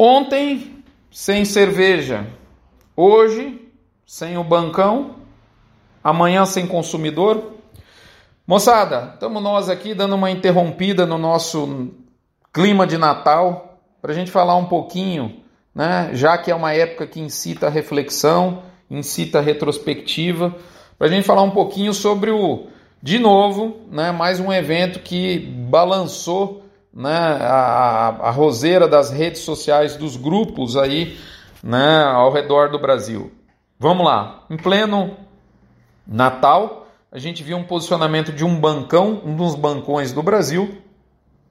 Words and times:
Ontem, 0.00 0.84
sem 1.10 1.44
cerveja. 1.44 2.24
Hoje, 2.94 3.68
sem 4.06 4.38
o 4.38 4.44
bancão. 4.44 5.16
Amanhã, 6.04 6.46
sem 6.46 6.68
consumidor. 6.68 7.54
Moçada, 8.46 9.10
estamos 9.14 9.42
nós 9.42 9.68
aqui 9.68 9.94
dando 9.94 10.14
uma 10.14 10.30
interrompida 10.30 11.04
no 11.04 11.18
nosso 11.18 11.88
clima 12.52 12.86
de 12.86 12.96
Natal 12.96 13.80
para 14.00 14.12
a 14.12 14.14
gente 14.14 14.30
falar 14.30 14.54
um 14.54 14.66
pouquinho, 14.66 15.42
né? 15.74 16.10
Já 16.12 16.38
que 16.38 16.52
é 16.52 16.54
uma 16.54 16.72
época 16.72 17.04
que 17.04 17.18
incita 17.18 17.68
reflexão, 17.68 18.62
incita 18.88 19.40
retrospectiva, 19.40 20.54
para 20.96 21.08
a 21.08 21.10
gente 21.10 21.24
falar 21.24 21.42
um 21.42 21.50
pouquinho 21.50 21.92
sobre 21.92 22.30
o, 22.30 22.68
de 23.02 23.18
novo, 23.18 23.80
né? 23.90 24.12
Mais 24.12 24.38
um 24.38 24.52
evento 24.52 25.00
que 25.00 25.40
balançou 25.40 26.67
né, 26.98 27.38
a, 27.40 28.08
a 28.22 28.30
roseira 28.32 28.88
das 28.88 29.10
redes 29.10 29.42
sociais, 29.42 29.94
dos 29.94 30.16
grupos 30.16 30.76
aí 30.76 31.16
né, 31.62 32.02
ao 32.02 32.32
redor 32.32 32.70
do 32.70 32.78
Brasil. 32.78 33.30
Vamos 33.78 34.04
lá, 34.04 34.44
em 34.50 34.56
pleno 34.56 35.16
Natal, 36.04 36.88
a 37.12 37.18
gente 37.18 37.44
viu 37.44 37.56
um 37.56 37.62
posicionamento 37.62 38.32
de 38.32 38.44
um 38.44 38.58
bancão, 38.58 39.22
um 39.24 39.36
dos 39.36 39.54
bancões 39.54 40.12
do 40.12 40.24
Brasil, 40.24 40.76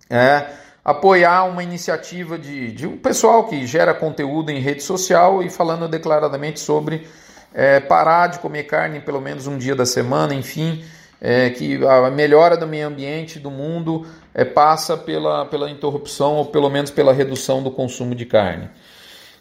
é, 0.09 0.47
apoiar 0.83 1.45
uma 1.45 1.63
iniciativa 1.63 2.37
de, 2.37 2.73
de 2.73 2.85
um 2.85 2.97
pessoal 2.97 3.47
que 3.47 3.65
gera 3.65 3.93
conteúdo 3.93 4.51
em 4.51 4.59
rede 4.59 4.83
social 4.83 5.41
e 5.41 5.49
falando 5.49 5.87
declaradamente 5.87 6.59
sobre 6.59 7.07
é, 7.53 7.79
parar 7.79 8.27
de 8.27 8.39
comer 8.39 8.63
carne 8.63 8.99
pelo 8.99 9.21
menos 9.21 9.47
um 9.47 9.57
dia 9.57 9.75
da 9.75 9.85
semana, 9.85 10.33
enfim, 10.33 10.83
é, 11.21 11.49
que 11.49 11.83
a 11.85 12.09
melhora 12.11 12.55
do 12.55 12.67
meio 12.67 12.87
ambiente 12.87 13.39
do 13.39 13.49
mundo 13.49 14.05
é, 14.33 14.45
passa 14.45 14.95
pela, 14.95 15.45
pela 15.45 15.69
interrupção 15.69 16.35
ou 16.35 16.45
pelo 16.45 16.69
menos 16.69 16.91
pela 16.91 17.13
redução 17.13 17.63
do 17.63 17.71
consumo 17.71 18.13
de 18.13 18.25
carne. 18.25 18.69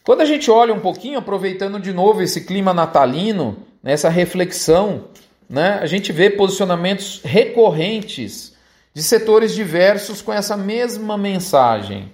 Quando 0.03 0.21
a 0.21 0.25
gente 0.25 0.51
olha 0.51 0.73
um 0.73 0.81
pouquinho, 0.81 1.19
aproveitando 1.19 1.81
de 1.81 1.93
novo 1.93 2.23
esse 2.23 2.45
clima 2.45 2.73
natalino, 2.73 3.57
nessa 3.83 4.09
reflexão, 4.09 5.07
né, 5.49 5.79
a 5.81 5.87
gente 5.87 6.13
vê 6.13 6.31
posicionamentos 6.31 7.21
recorrentes 7.25 8.55
de 8.95 9.03
setores 9.03 9.55
diversos 9.55 10.23
com 10.23 10.33
essa 10.33 10.57
mesma 10.57 11.19
mensagem. 11.19 12.13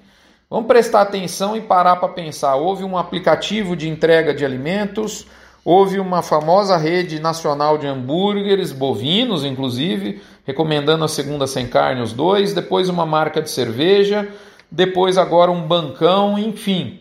Vamos 0.51 0.67
prestar 0.67 1.03
atenção 1.03 1.57
e 1.57 1.61
parar 1.61 1.97
para 1.97 2.09
pensar. 2.09 2.57
Houve 2.57 2.83
um 2.83 2.99
aplicativo 2.99 3.77
de 3.77 3.89
entrega 3.89 4.35
de 4.35 4.45
alimentos, 4.45 5.27
Houve 5.65 6.01
uma 6.01 6.23
famosa 6.23 6.77
rede 6.77 7.21
nacional 7.21 7.79
de 7.79 7.87
hambúrgueres, 7.87 8.73
bovinos 8.73 9.45
inclusive, 9.45 10.21
recomendando 10.45 11.05
a 11.05 11.09
segunda 11.09 11.47
sem 11.47 11.69
carne, 11.69 12.03
os 12.03 12.13
dois, 12.13 12.53
depois 12.53 12.89
uma 12.89 13.07
marca 13.07 13.41
de 13.41 13.49
cerveja, 13.49 14.29
depois 14.69 15.17
agora 15.17 15.53
um 15.53 15.63
bancão, 15.63 16.37
enfim. 16.37 17.01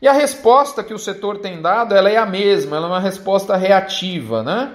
E 0.00 0.06
a 0.06 0.12
resposta 0.12 0.84
que 0.84 0.94
o 0.94 0.98
setor 0.98 1.38
tem 1.38 1.60
dado, 1.60 1.96
ela 1.96 2.08
é 2.08 2.16
a 2.16 2.26
mesma, 2.26 2.76
ela 2.76 2.86
é 2.86 2.90
uma 2.90 3.00
resposta 3.00 3.56
reativa, 3.56 4.42
né? 4.42 4.72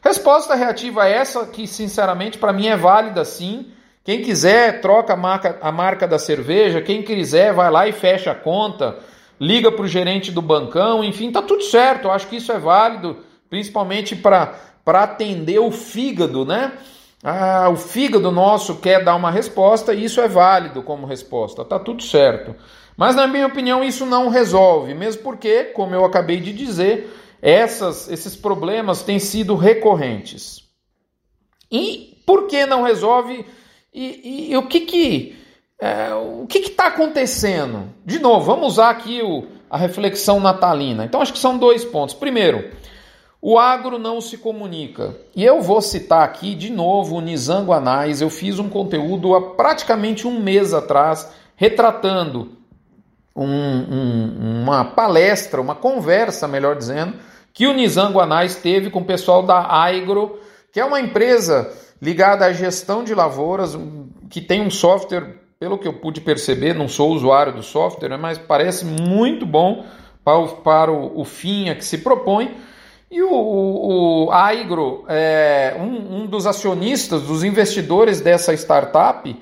Resposta 0.00 0.54
reativa 0.54 1.08
essa 1.08 1.46
que, 1.46 1.66
sinceramente, 1.66 2.38
para 2.38 2.52
mim 2.52 2.68
é 2.68 2.76
válida 2.76 3.24
sim. 3.24 3.72
Quem 4.04 4.22
quiser, 4.22 4.80
troca 4.80 5.14
a 5.14 5.16
marca, 5.16 5.58
a 5.60 5.72
marca 5.72 6.06
da 6.06 6.18
cerveja, 6.18 6.80
quem 6.80 7.02
quiser, 7.02 7.52
vai 7.52 7.70
lá 7.70 7.88
e 7.88 7.92
fecha 7.92 8.30
a 8.30 8.34
conta 8.36 8.96
liga 9.40 9.70
para 9.70 9.84
o 9.84 9.88
gerente 9.88 10.30
do 10.32 10.42
bancão, 10.42 11.02
enfim, 11.02 11.30
tá 11.30 11.42
tudo 11.42 11.62
certo. 11.62 12.04
Eu 12.04 12.12
acho 12.12 12.26
que 12.28 12.36
isso 12.36 12.52
é 12.52 12.58
válido, 12.58 13.18
principalmente 13.48 14.16
para 14.16 14.58
atender 14.86 15.58
o 15.58 15.70
fígado, 15.70 16.44
né? 16.44 16.72
Ah, 17.22 17.68
o 17.68 17.76
fígado 17.76 18.30
nosso 18.30 18.76
quer 18.76 19.02
dar 19.02 19.16
uma 19.16 19.30
resposta 19.30 19.92
e 19.92 20.04
isso 20.04 20.20
é 20.20 20.28
válido 20.28 20.82
como 20.82 21.06
resposta, 21.06 21.64
tá 21.64 21.78
tudo 21.78 22.02
certo. 22.02 22.54
Mas 22.96 23.14
na 23.14 23.26
minha 23.26 23.46
opinião 23.46 23.82
isso 23.82 24.06
não 24.06 24.28
resolve, 24.28 24.94
mesmo 24.94 25.22
porque, 25.22 25.64
como 25.64 25.94
eu 25.94 26.04
acabei 26.04 26.40
de 26.40 26.52
dizer, 26.52 27.12
essas, 27.42 28.08
esses 28.08 28.36
problemas 28.36 29.02
têm 29.02 29.18
sido 29.18 29.54
recorrentes. 29.54 30.62
E 31.70 32.22
por 32.24 32.46
que 32.46 32.66
não 32.66 32.82
resolve? 32.82 33.44
E, 33.92 34.48
e, 34.48 34.52
e 34.52 34.56
o 34.56 34.66
que 34.66 34.80
que 34.80 35.36
é, 35.80 36.12
o 36.12 36.46
que 36.46 36.58
está 36.58 36.88
acontecendo? 36.88 37.84
De 38.04 38.18
novo, 38.18 38.44
vamos 38.44 38.72
usar 38.72 38.90
aqui 38.90 39.22
o, 39.22 39.46
a 39.70 39.78
reflexão 39.78 40.40
natalina. 40.40 41.04
Então, 41.04 41.22
acho 41.22 41.32
que 41.32 41.38
são 41.38 41.56
dois 41.56 41.84
pontos. 41.84 42.14
Primeiro, 42.14 42.70
o 43.40 43.56
agro 43.58 43.98
não 43.98 44.20
se 44.20 44.36
comunica. 44.36 45.14
E 45.36 45.44
eu 45.44 45.60
vou 45.60 45.80
citar 45.80 46.24
aqui 46.24 46.56
de 46.56 46.70
novo 46.70 47.16
o 47.16 47.20
Nizango 47.20 47.72
Anais. 47.72 48.20
Eu 48.20 48.28
fiz 48.28 48.58
um 48.58 48.68
conteúdo 48.68 49.34
há 49.36 49.54
praticamente 49.54 50.26
um 50.26 50.40
mês 50.40 50.74
atrás, 50.74 51.30
retratando 51.54 52.58
um, 53.36 53.46
um, 53.46 54.62
uma 54.62 54.84
palestra, 54.84 55.60
uma 55.60 55.76
conversa, 55.76 56.48
melhor 56.48 56.74
dizendo, 56.74 57.14
que 57.52 57.68
o 57.68 57.72
Nizango 57.72 58.18
Anais 58.18 58.56
teve 58.56 58.90
com 58.90 58.98
o 58.98 59.04
pessoal 59.04 59.44
da 59.44 59.58
Agro, 59.58 60.40
que 60.72 60.80
é 60.80 60.84
uma 60.84 61.00
empresa 61.00 61.72
ligada 62.02 62.46
à 62.46 62.52
gestão 62.52 63.04
de 63.04 63.14
lavouras, 63.14 63.78
que 64.28 64.40
tem 64.40 64.60
um 64.60 64.70
software 64.70 65.36
pelo 65.58 65.76
que 65.76 65.88
eu 65.88 65.92
pude 65.92 66.20
perceber, 66.20 66.72
não 66.72 66.88
sou 66.88 67.10
usuário 67.10 67.52
do 67.52 67.64
software, 67.64 68.16
mas 68.16 68.38
parece 68.38 68.84
muito 68.84 69.44
bom 69.44 69.84
para 70.22 70.38
o, 70.38 70.48
para 70.48 70.92
o, 70.92 71.20
o 71.20 71.24
fim 71.24 71.68
a 71.68 71.74
que 71.74 71.84
se 71.84 71.98
propõe. 71.98 72.54
E 73.10 73.20
o, 73.22 73.32
o, 73.32 74.26
o 74.26 74.32
Aigro, 74.32 75.04
é, 75.08 75.74
um, 75.76 76.20
um, 76.20 76.26
dos 76.26 76.46
acionistas, 76.46 77.22
dos 77.22 77.42
investidores 77.42 78.20
dessa 78.20 78.54
startup, 78.54 79.34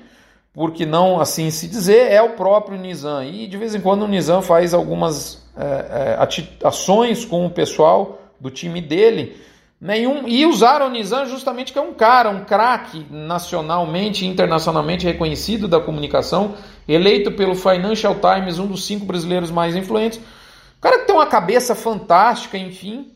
por 0.53 0.71
que 0.71 0.87
não 0.87 1.19
assim 1.19 1.51
se 1.51 1.67
dizer, 1.67 2.11
é 2.11 2.21
o 2.21 2.29
próprio 2.29 2.79
Nizam. 2.79 3.23
E 3.23 3.45
de 3.45 3.57
vez 3.57 3.75
em 3.75 3.81
quando 3.81 4.03
o 4.03 4.07
Nizam 4.07 4.41
faz 4.41 4.73
algumas 4.73 5.45
é, 5.55 6.17
é, 6.19 6.67
ações 6.67 7.25
com 7.25 7.45
o 7.45 7.49
pessoal 7.51 8.19
do 8.39 8.49
time 8.49 8.81
dele 8.81 9.35
Nenhum, 9.79 10.27
e 10.27 10.43
usaram 10.43 10.87
o 10.87 10.89
Nizam 10.89 11.27
justamente 11.27 11.71
que 11.71 11.77
é 11.77 11.81
um 11.81 11.93
cara, 11.93 12.29
um 12.29 12.43
craque 12.43 13.05
nacionalmente 13.11 14.25
internacionalmente 14.25 15.05
reconhecido 15.05 15.67
da 15.67 15.79
comunicação, 15.79 16.55
eleito 16.87 17.31
pelo 17.31 17.53
Financial 17.53 18.15
Times, 18.15 18.57
um 18.57 18.65
dos 18.65 18.87
cinco 18.87 19.05
brasileiros 19.05 19.51
mais 19.51 19.75
influentes. 19.75 20.17
O 20.17 20.81
cara 20.81 20.99
que 20.99 21.05
tem 21.05 21.15
uma 21.15 21.27
cabeça 21.27 21.75
fantástica, 21.75 22.57
enfim. 22.57 23.11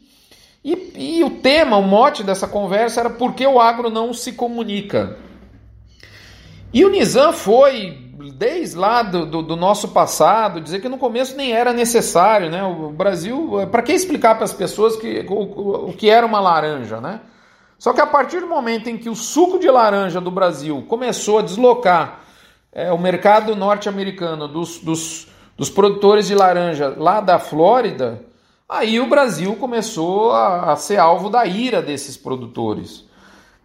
E, 0.64 1.18
e 1.20 1.24
o 1.24 1.32
tema, 1.32 1.78
o 1.78 1.82
mote 1.82 2.24
dessa 2.24 2.48
conversa 2.48 3.00
era 3.00 3.10
por 3.10 3.34
que 3.34 3.46
o 3.48 3.60
agro 3.60 3.90
não 3.90 4.14
se 4.14 4.34
comunica. 4.34 5.18
E 6.72 6.86
o 6.86 6.90
Nizam 6.90 7.34
foi 7.34 8.01
desde 8.36 8.78
lá 8.78 9.04
do, 9.04 9.26
do, 9.26 9.42
do, 9.42 9.56
nosso 9.56 9.90
passado, 9.90 10.60
dizer 10.60 10.82
que 10.82 10.90
no 10.90 10.98
começo 10.98 11.36
nem 11.36 11.54
era 11.54 11.72
necessário, 11.72 12.50
né? 12.50 12.64
O 12.64 12.90
Brasil, 12.90 13.60
é, 13.62 13.66
para 13.66 13.82
que 13.82 13.94
explicar 13.94 14.36
para 14.36 14.44
as 14.44 14.54
pessoas 14.54 14.96
que, 14.96 15.26
o, 15.30 15.90
o 15.90 15.94
que 15.94 16.10
era 16.10 16.26
uma 16.26 16.40
laranja, 16.40 17.00
né? 17.00 17.22
Só 17.80 17.94
que 17.94 18.02
a 18.02 18.06
partir 18.06 18.42
do 18.42 18.48
momento 18.48 18.90
em 18.90 18.98
que 18.98 19.10
o 19.10 19.16
suco 19.16 19.58
de 19.58 19.70
laranja 19.70 20.22
do 20.22 20.30
Brasil 20.30 20.86
começou 20.88 21.40
a 21.40 21.42
deslocar 21.42 22.20
é, 22.72 22.92
o 22.92 22.98
mercado 22.98 23.56
norte-americano 23.56 24.48
dos, 24.48 24.80
dos, 24.80 25.28
dos 25.58 25.70
produtores 25.70 26.28
de 26.28 26.36
laranja 26.36 26.94
lá 26.96 27.22
da 27.22 27.40
Flórida, 27.40 28.24
aí 28.70 29.00
o 29.00 29.10
Brasil 29.10 29.56
começou 29.56 30.32
a, 30.32 30.74
a 30.74 30.76
ser 30.76 30.98
alvo 30.98 31.30
da 31.30 31.46
ira 31.46 31.82
desses 31.82 32.16
produtores. 32.16 33.10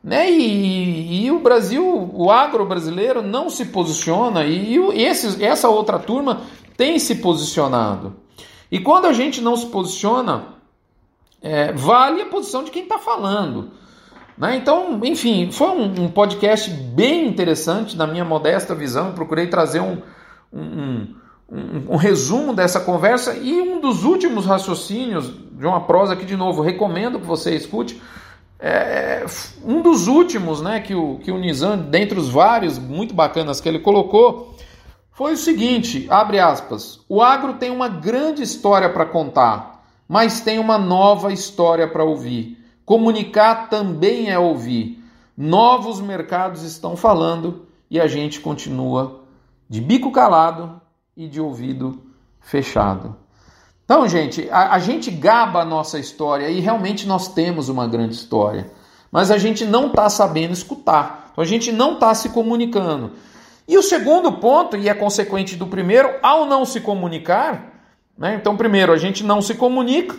Né? 0.06 0.31
E, 0.31 1.25
e, 1.25 1.33
o 1.33 1.41
Brasil, 1.41 2.09
o 2.15 2.31
agro 2.31 2.65
brasileiro 2.65 3.22
não 3.22 3.50
se 3.50 3.65
posiciona 3.65 4.44
e, 4.44 4.77
e 4.77 5.03
esse, 5.03 5.44
essa 5.44 5.69
outra 5.69 5.99
turma 5.99 6.43
tem 6.77 6.97
se 7.00 7.17
posicionado. 7.17 8.15
E 8.71 8.78
quando 8.78 9.06
a 9.06 9.12
gente 9.12 9.41
não 9.41 9.56
se 9.56 9.66
posiciona, 9.66 10.55
é, 11.43 11.72
vale 11.72 12.22
a 12.22 12.27
posição 12.27 12.62
de 12.62 12.71
quem 12.71 12.84
está 12.84 12.99
falando. 12.99 13.72
Né? 14.39 14.55
Então, 14.55 15.00
enfim, 15.03 15.50
foi 15.50 15.71
um, 15.71 16.05
um, 16.05 16.09
podcast 16.09 16.71
bem 16.71 17.27
interessante 17.27 17.97
na 17.97 18.06
minha 18.06 18.25
modesta 18.25 18.77
visão. 18.77 19.12
Procurei 19.12 19.49
trazer 19.49 19.81
um, 19.81 20.00
um, 20.53 21.16
um, 21.50 21.84
um 21.89 21.97
resumo 21.97 22.54
dessa 22.54 22.78
conversa 22.78 23.34
e 23.34 23.60
um 23.60 23.81
dos 23.81 24.04
últimos 24.04 24.47
raciocínios 24.47 25.33
de 25.51 25.66
uma 25.66 25.81
prosa 25.81 26.15
que, 26.15 26.25
de 26.25 26.36
novo, 26.36 26.63
recomendo 26.63 27.19
que 27.19 27.27
você 27.27 27.57
escute 27.57 28.01
é, 28.59 29.25
um 29.65 29.83
dos 29.83 30.07
últimos 30.07 30.63
né, 30.63 30.81
que, 30.81 30.95
o, 30.95 31.19
que 31.19 31.31
o 31.31 31.39
Nizam, 31.39 31.79
dentre 31.79 32.19
os 32.19 32.29
vários 32.29 32.79
muito 32.79 33.15
bacanas 33.15 33.61
que 33.61 33.69
ele 33.69 33.79
colocou, 33.79 34.57
foi 35.11 35.35
o 35.35 35.37
seguinte: 35.37 36.07
abre 36.11 36.39
aspas, 36.39 37.01
o 37.09 37.23
agro 37.23 37.55
tem 37.55 37.71
uma 37.71 37.89
grande 37.89 38.43
história 38.43 38.89
para 38.89 39.07
contar, 39.07 39.85
mas 40.09 40.41
tem 40.41 40.59
uma 40.59 40.79
nova 40.79 41.33
história 41.33 41.87
para 41.87 42.05
ouvir. 42.05 42.63
Comunicar 42.85 43.69
também 43.69 44.31
é 44.31 44.39
ouvir. 44.39 45.03
Novos 45.37 46.01
mercados 46.01 46.63
estão 46.63 46.97
falando 46.97 47.67
e 47.91 48.01
a 48.01 48.07
gente 48.07 48.41
continua 48.41 49.25
de 49.69 49.81
bico 49.81 50.11
calado 50.11 50.81
e 51.17 51.29
de 51.29 51.41
ouvido 51.41 52.01
fechado. 52.41 53.17
Então, 53.86 54.06
gente, 54.09 54.50
a, 54.50 54.74
a, 54.74 54.78
gente 54.80 55.12
gaba 55.12 55.62
a 55.62 55.65
nossa 55.65 55.97
história 55.97 56.50
e 56.50 56.59
realmente 56.59 57.06
nós 57.06 57.28
temos 57.28 57.68
uma 57.68 57.86
grande 57.86 58.16
história, 58.16 58.68
mas 59.12 59.30
a 59.30 59.38
gente 59.38 59.65
não 59.65 59.86
está 59.86 60.10
sabendo 60.10 60.53
escutar, 60.53 61.30
então 61.30 61.42
a 61.42 61.47
gente 61.47 61.71
não 61.71 61.94
está 61.94 62.12
se 62.12 62.30
comunicando. 62.30 63.12
E 63.68 63.78
o 63.78 63.83
segundo 63.83 64.33
ponto, 64.33 64.77
e 64.77 64.88
é 64.88 64.94
consequente 64.94 65.54
do 65.54 65.68
primeiro, 65.68 66.10
ao 66.21 66.47
não 66.47 66.65
se 66.65 66.80
comunicar, 66.80 67.74
Né? 68.18 68.34
Então, 68.34 68.56
primeiro, 68.56 68.92
a 68.92 68.97
gente 68.97 69.22
não 69.22 69.42
se 69.42 69.54
comunica. 69.54 70.16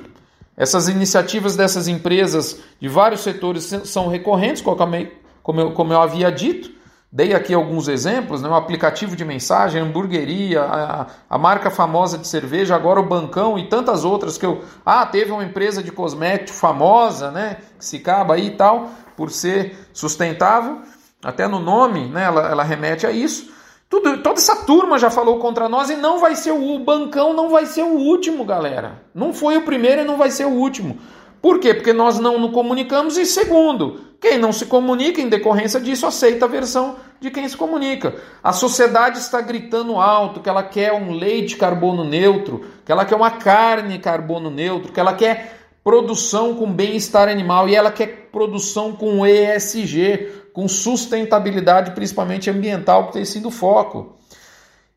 Essas 0.56 0.88
iniciativas 0.88 1.56
dessas 1.56 1.88
empresas 1.88 2.60
de 2.80 2.88
vários 2.88 3.22
setores 3.22 3.64
são 3.86 4.08
recorrentes, 4.08 4.62
como 4.62 5.60
eu, 5.62 5.72
como 5.72 5.94
eu 5.94 6.02
havia 6.02 6.32
dito. 6.32 6.77
Dei 7.10 7.34
aqui 7.34 7.54
alguns 7.54 7.88
exemplos, 7.88 8.42
né? 8.42 8.50
o 8.50 8.54
aplicativo 8.54 9.16
de 9.16 9.24
mensagem, 9.24 9.82
a 9.82 9.86
hamburgueria, 9.86 10.62
a, 10.62 11.08
a, 11.30 11.38
marca 11.38 11.72
famosa 11.72 12.18
de 12.18 12.28
cerveja, 12.28 12.76
agora 12.76 13.00
o 13.00 13.08
bancão 13.08 13.58
e 13.58 13.70
tantas 13.70 14.04
outras 14.04 14.38
que 14.38 14.46
eu. 14.46 14.62
Ah, 14.86 15.06
teve 15.06 15.32
uma 15.32 15.44
empresa 15.44 15.82
de 15.82 15.90
cosmético 15.90 16.58
famosa, 16.58 17.32
né? 17.32 17.58
Que 17.80 17.86
se 17.86 17.98
acaba 17.98 18.34
aí 18.34 18.48
e 18.48 18.52
tal, 18.52 18.90
por 19.16 19.32
ser 19.32 19.88
sustentável. 19.94 20.82
Até 21.24 21.48
no 21.48 21.60
nome, 21.60 22.10
né? 22.10 22.26
Ela, 22.26 22.50
ela 22.50 22.64
remete 22.64 23.08
a 23.08 23.12
isso. 23.12 23.56
Tudo, 23.90 24.18
toda 24.22 24.38
essa 24.38 24.66
turma 24.66 25.00
já 25.00 25.10
falou 25.10 25.40
contra 25.40 25.70
nós 25.70 25.90
e 25.90 25.96
não 25.96 26.20
vai 26.20 26.36
ser 26.36 26.52
o, 26.52 26.76
o 26.76 26.80
bancão, 26.80 27.34
não 27.34 27.50
vai 27.50 27.66
ser 27.66 27.84
o 27.84 27.96
último, 27.96 28.44
galera. 28.44 29.02
Não 29.16 29.32
foi 29.32 29.56
o 29.56 29.64
primeiro 29.64 30.02
e 30.02 30.06
não 30.06 30.18
vai 30.18 30.30
ser 30.30 30.46
o 30.46 30.52
último. 30.52 31.00
Por 31.42 31.60
quê? 31.60 31.74
Porque 31.74 31.94
nós 31.94 32.20
não 32.20 32.38
nos 32.38 32.52
comunicamos. 32.52 33.18
E 33.18 33.26
segundo, 33.26 34.02
quem 34.20 34.38
não 34.38 34.52
se 34.52 34.66
comunica 34.66 35.22
em 35.22 35.30
decorrência 35.30 35.80
disso 35.80 36.06
aceita 36.06 36.46
a 36.46 36.48
versão 36.48 36.96
de 37.20 37.30
quem 37.30 37.48
se 37.48 37.56
comunica. 37.56 38.16
A 38.44 38.52
sociedade 38.52 39.20
está 39.20 39.42
gritando 39.42 39.98
alto 39.98 40.40
que 40.40 40.50
ela 40.50 40.64
quer 40.64 40.94
um 40.94 41.12
leite 41.12 41.56
carbono 41.56 42.04
neutro, 42.04 42.66
que 42.86 42.92
ela 42.92 43.06
quer 43.06 43.16
uma 43.16 43.32
carne 43.32 44.00
carbono 44.00 44.50
neutro, 44.50 44.92
que 44.92 45.00
ela 45.00 45.14
quer 45.14 45.58
produção 45.84 46.56
com 46.56 46.72
bem-estar 46.72 47.30
animal 47.30 47.70
e 47.70 47.76
ela 47.76 47.92
quer 47.92 48.30
produção 48.32 48.92
com 48.94 49.26
ESG, 49.26 50.48
com 50.52 50.68
sustentabilidade, 50.68 51.92
principalmente 51.92 52.50
ambiental, 52.50 53.08
que 53.08 53.14
tem 53.14 53.26
sido 53.26 53.48
o 53.48 53.52
foco. 53.52 54.18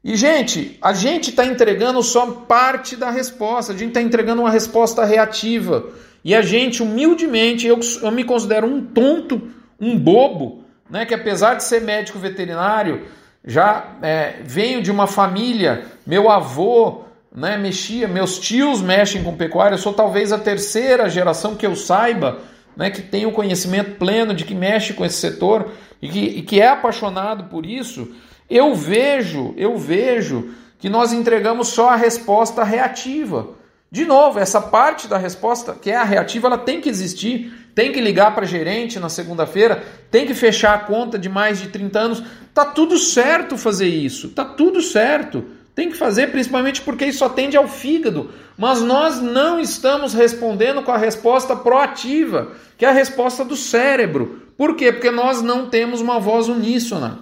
E, 0.03 0.17
gente, 0.17 0.79
a 0.81 0.95
gente 0.95 1.31
está 1.31 1.45
entregando 1.45 2.03
só 2.03 2.27
parte 2.27 2.97
da 2.97 3.11
resposta, 3.11 3.73
a 3.73 3.77
gente 3.77 3.89
está 3.89 4.01
entregando 4.01 4.41
uma 4.41 4.51
resposta 4.51 5.05
reativa. 5.05 5.91
E 6.25 6.35
a 6.35 6.43
gente, 6.43 6.83
humildemente, 6.83 7.67
eu, 7.67 7.79
eu 8.03 8.11
me 8.11 8.25
considero 8.25 8.67
um 8.67 8.85
tonto, 8.85 9.51
um 9.81 9.99
bobo, 9.99 10.65
né? 10.89 11.07
Que 11.07 11.15
apesar 11.15 11.55
de 11.55 11.65
ser 11.65 11.81
médico 11.81 12.19
veterinário, 12.19 13.07
já 13.45 13.97
é, 14.03 14.37
venho 14.45 14.83
de 14.83 14.91
uma 14.91 15.07
família, 15.07 15.87
meu 16.07 16.31
avô 16.31 17.05
né, 17.35 17.57
mexia, 17.57 18.09
meus 18.09 18.39
tios 18.39 18.83
mexem 18.83 19.23
com 19.23 19.37
pecuária, 19.37 19.75
eu 19.75 19.79
sou 19.79 19.93
talvez 19.93 20.33
a 20.33 20.39
terceira 20.39 21.09
geração 21.09 21.55
que 21.55 21.67
eu 21.67 21.77
saiba, 21.77 22.41
né, 22.77 22.91
que 22.91 23.03
tem 23.03 23.27
o 23.27 23.33
conhecimento 23.33 23.97
pleno 23.97 24.35
de 24.35 24.45
que 24.45 24.55
mexe 24.55 24.93
com 24.93 25.05
esse 25.05 25.17
setor 25.17 25.71
e 26.03 26.09
que, 26.09 26.21
e 26.21 26.43
que 26.43 26.61
é 26.61 26.69
apaixonado 26.69 27.45
por 27.45 27.65
isso. 27.65 28.09
Eu 28.49 28.75
vejo, 28.75 29.55
eu 29.57 29.77
vejo 29.79 30.51
que 30.79 30.89
nós 30.89 31.13
entregamos 31.13 31.69
só 31.69 31.91
a 31.91 31.97
resposta 31.97 32.65
reativa. 32.65 33.51
De 33.91 34.05
novo, 34.05 34.39
essa 34.39 34.61
parte 34.61 35.09
da 35.09 35.19
resposta, 35.19 35.75
que 35.75 35.91
é 35.91 35.97
a 35.97 36.05
reativa, 36.05 36.47
ela 36.47 36.59
tem 36.59 36.81
que 36.81 36.89
existir. 36.89 37.53
Tem 37.75 37.93
que 37.93 38.01
ligar 38.01 38.35
para 38.35 38.47
gerente 38.47 38.99
na 38.99 39.09
segunda-feira, 39.09 39.83
tem 40.11 40.27
que 40.27 40.35
fechar 40.35 40.75
a 40.75 40.79
conta 40.81 41.19
de 41.19 41.29
mais 41.29 41.61
de 41.61 41.69
30 41.69 41.99
anos. 41.99 42.23
Tá 42.53 42.65
tudo 42.65 42.99
certo 42.99 43.57
fazer 43.57 43.89
isso. 43.89 44.31
Tá 44.31 44.45
tudo 44.45 44.83
certo. 44.83 45.45
Tem 45.75 45.89
que 45.89 45.97
fazer, 45.97 46.31
principalmente 46.31 46.83
porque 46.83 47.07
isso 47.07 47.25
atende 47.25 47.57
ao 47.57 47.69
fígado. 47.69 48.31
Mas 48.59 48.83
nós 48.83 49.21
não 49.21 49.59
estamos 49.59 50.13
respondendo 50.13 50.83
com 50.83 50.93
a 50.93 50.99
resposta 50.99 51.57
proativa, 51.57 52.53
que 52.77 52.85
é 52.85 52.89
a 52.89 52.93
resposta 52.93 53.45
do 53.45 53.57
cérebro. 53.57 54.43
Por 54.57 54.77
quê? 54.77 54.93
Porque 54.93 55.11
nós 55.11 55.41
não 55.41 55.71
temos 55.71 56.01
uma 56.01 56.19
voz 56.19 56.49
uníssona. 56.49 57.21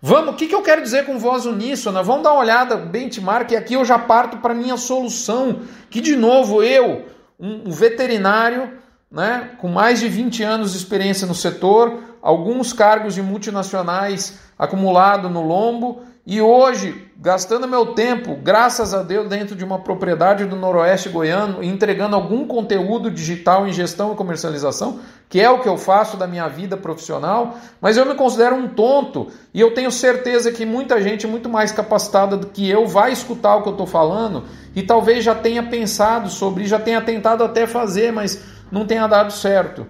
Vamos, 0.00 0.34
o 0.34 0.36
que, 0.36 0.46
que 0.46 0.54
eu 0.54 0.62
quero 0.62 0.80
dizer 0.80 1.06
com 1.06 1.18
voz 1.18 1.44
uníssona? 1.44 2.04
Vamos 2.04 2.22
dar 2.22 2.32
uma 2.32 2.40
olhada, 2.40 2.76
benchmark, 2.76 3.50
e 3.50 3.56
aqui 3.56 3.74
eu 3.74 3.84
já 3.84 3.98
parto 3.98 4.36
para 4.36 4.54
minha 4.54 4.76
solução, 4.76 5.62
que 5.90 6.00
de 6.00 6.14
novo 6.14 6.62
eu, 6.62 7.06
um, 7.38 7.68
veterinário, 7.68 8.78
né, 9.10 9.50
com 9.58 9.66
mais 9.66 9.98
de 9.98 10.08
20 10.08 10.40
anos 10.44 10.70
de 10.70 10.78
experiência 10.78 11.26
no 11.26 11.34
setor, 11.34 11.98
alguns 12.22 12.72
cargos 12.72 13.12
de 13.12 13.22
multinacionais 13.22 14.38
acumulado 14.56 15.28
no 15.28 15.44
lombo, 15.44 16.02
e 16.30 16.42
hoje, 16.42 17.10
gastando 17.16 17.66
meu 17.66 17.94
tempo, 17.94 18.36
graças 18.36 18.92
a 18.92 19.02
Deus, 19.02 19.30
dentro 19.30 19.56
de 19.56 19.64
uma 19.64 19.78
propriedade 19.78 20.44
do 20.44 20.56
Noroeste 20.56 21.08
Goiano, 21.08 21.64
entregando 21.64 22.14
algum 22.14 22.46
conteúdo 22.46 23.10
digital 23.10 23.66
em 23.66 23.72
gestão 23.72 24.12
e 24.12 24.14
comercialização, 24.14 25.00
que 25.26 25.40
é 25.40 25.48
o 25.48 25.60
que 25.60 25.68
eu 25.70 25.78
faço 25.78 26.18
da 26.18 26.26
minha 26.26 26.46
vida 26.46 26.76
profissional, 26.76 27.56
mas 27.80 27.96
eu 27.96 28.04
me 28.04 28.14
considero 28.14 28.56
um 28.56 28.68
tonto 28.68 29.28
e 29.54 29.60
eu 29.62 29.72
tenho 29.72 29.90
certeza 29.90 30.52
que 30.52 30.66
muita 30.66 31.00
gente 31.00 31.26
muito 31.26 31.48
mais 31.48 31.72
capacitada 31.72 32.36
do 32.36 32.48
que 32.48 32.68
eu 32.68 32.86
vai 32.86 33.10
escutar 33.10 33.56
o 33.56 33.62
que 33.62 33.68
eu 33.70 33.72
estou 33.72 33.86
falando 33.86 34.44
e 34.76 34.82
talvez 34.82 35.24
já 35.24 35.34
tenha 35.34 35.62
pensado 35.62 36.28
sobre, 36.28 36.66
já 36.66 36.78
tenha 36.78 37.00
tentado 37.00 37.42
até 37.42 37.66
fazer, 37.66 38.12
mas 38.12 38.38
não 38.70 38.84
tenha 38.86 39.06
dado 39.06 39.32
certo. 39.32 39.86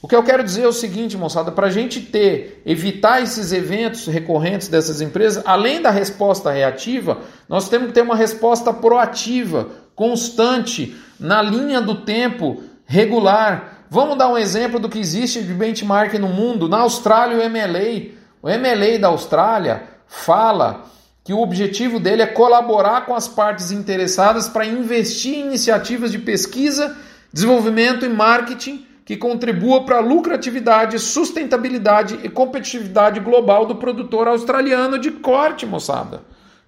O 0.00 0.06
que 0.06 0.14
eu 0.14 0.22
quero 0.22 0.44
dizer 0.44 0.62
é 0.62 0.68
o 0.68 0.72
seguinte, 0.72 1.16
moçada, 1.16 1.50
para 1.50 1.66
a 1.66 1.70
gente 1.70 2.00
ter, 2.00 2.62
evitar 2.64 3.20
esses 3.20 3.50
eventos 3.50 4.06
recorrentes 4.06 4.68
dessas 4.68 5.00
empresas, 5.00 5.42
além 5.44 5.82
da 5.82 5.90
resposta 5.90 6.52
reativa, 6.52 7.18
nós 7.48 7.68
temos 7.68 7.88
que 7.88 7.94
ter 7.94 8.02
uma 8.02 8.14
resposta 8.14 8.72
proativa, 8.72 9.68
constante, 9.96 10.96
na 11.18 11.42
linha 11.42 11.80
do 11.80 12.02
tempo, 12.02 12.62
regular. 12.86 13.86
Vamos 13.90 14.16
dar 14.16 14.28
um 14.28 14.38
exemplo 14.38 14.78
do 14.78 14.88
que 14.88 15.00
existe 15.00 15.42
de 15.42 15.52
benchmark 15.52 16.14
no 16.14 16.28
mundo. 16.28 16.68
Na 16.68 16.78
Austrália, 16.78 17.36
o 17.36 17.50
MLA, 17.50 18.12
o 18.40 18.48
MLA 18.48 19.00
da 19.00 19.08
Austrália 19.08 19.82
fala 20.06 20.84
que 21.24 21.32
o 21.32 21.40
objetivo 21.40 21.98
dele 21.98 22.22
é 22.22 22.26
colaborar 22.26 23.04
com 23.04 23.16
as 23.16 23.26
partes 23.26 23.72
interessadas 23.72 24.48
para 24.48 24.64
investir 24.64 25.34
em 25.34 25.46
iniciativas 25.48 26.12
de 26.12 26.20
pesquisa, 26.20 26.96
desenvolvimento 27.32 28.06
e 28.06 28.08
marketing 28.08 28.86
que 29.08 29.16
contribua 29.16 29.84
para 29.84 29.96
a 29.96 30.00
lucratividade, 30.00 30.98
sustentabilidade 30.98 32.20
e 32.22 32.28
competitividade 32.28 33.18
global 33.20 33.64
do 33.64 33.76
produtor 33.76 34.28
australiano 34.28 34.98
de 34.98 35.10
corte, 35.10 35.64
moçada. 35.64 36.20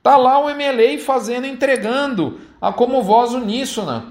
Tá 0.02 0.16
lá 0.16 0.38
o 0.38 0.48
MLA 0.48 0.98
fazendo, 1.04 1.46
entregando 1.46 2.40
a 2.58 2.72
como 2.72 3.02
voz 3.02 3.34
uníssona. 3.34 4.06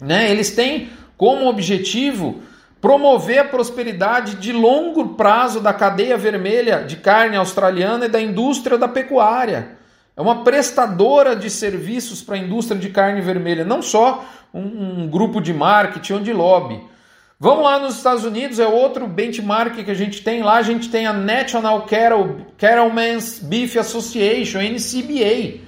Né? 0.00 0.30
Eles 0.30 0.52
têm 0.52 0.90
como 1.16 1.48
objetivo 1.48 2.40
promover 2.80 3.40
a 3.40 3.44
prosperidade 3.44 4.36
de 4.36 4.52
longo 4.52 5.16
prazo 5.16 5.58
da 5.58 5.72
cadeia 5.72 6.16
vermelha 6.16 6.84
de 6.84 6.94
carne 6.94 7.36
australiana 7.36 8.04
e 8.06 8.08
da 8.08 8.20
indústria 8.20 8.78
da 8.78 8.86
pecuária. 8.86 9.70
É 10.16 10.22
uma 10.22 10.44
prestadora 10.44 11.34
de 11.34 11.50
serviços 11.50 12.22
para 12.22 12.36
a 12.36 12.38
indústria 12.38 12.78
de 12.78 12.90
carne 12.90 13.20
vermelha, 13.20 13.64
não 13.64 13.82
só 13.82 14.24
um, 14.54 15.02
um 15.02 15.08
grupo 15.08 15.40
de 15.40 15.52
marketing 15.52 16.12
ou 16.12 16.20
de 16.20 16.32
lobby. 16.32 16.94
Vamos 17.38 17.64
lá 17.64 17.78
nos 17.78 17.96
Estados 17.96 18.24
Unidos, 18.24 18.58
é 18.58 18.66
outro 18.66 19.06
benchmark 19.06 19.84
que 19.84 19.90
a 19.90 19.94
gente 19.94 20.22
tem. 20.22 20.42
Lá 20.42 20.54
a 20.54 20.62
gente 20.62 20.88
tem 20.88 21.06
a 21.06 21.12
National 21.12 21.82
Cattle, 21.82 22.46
Cattlemen's 22.56 23.40
Beef 23.40 23.76
Association, 23.76 24.58
NCBA. 24.60 25.60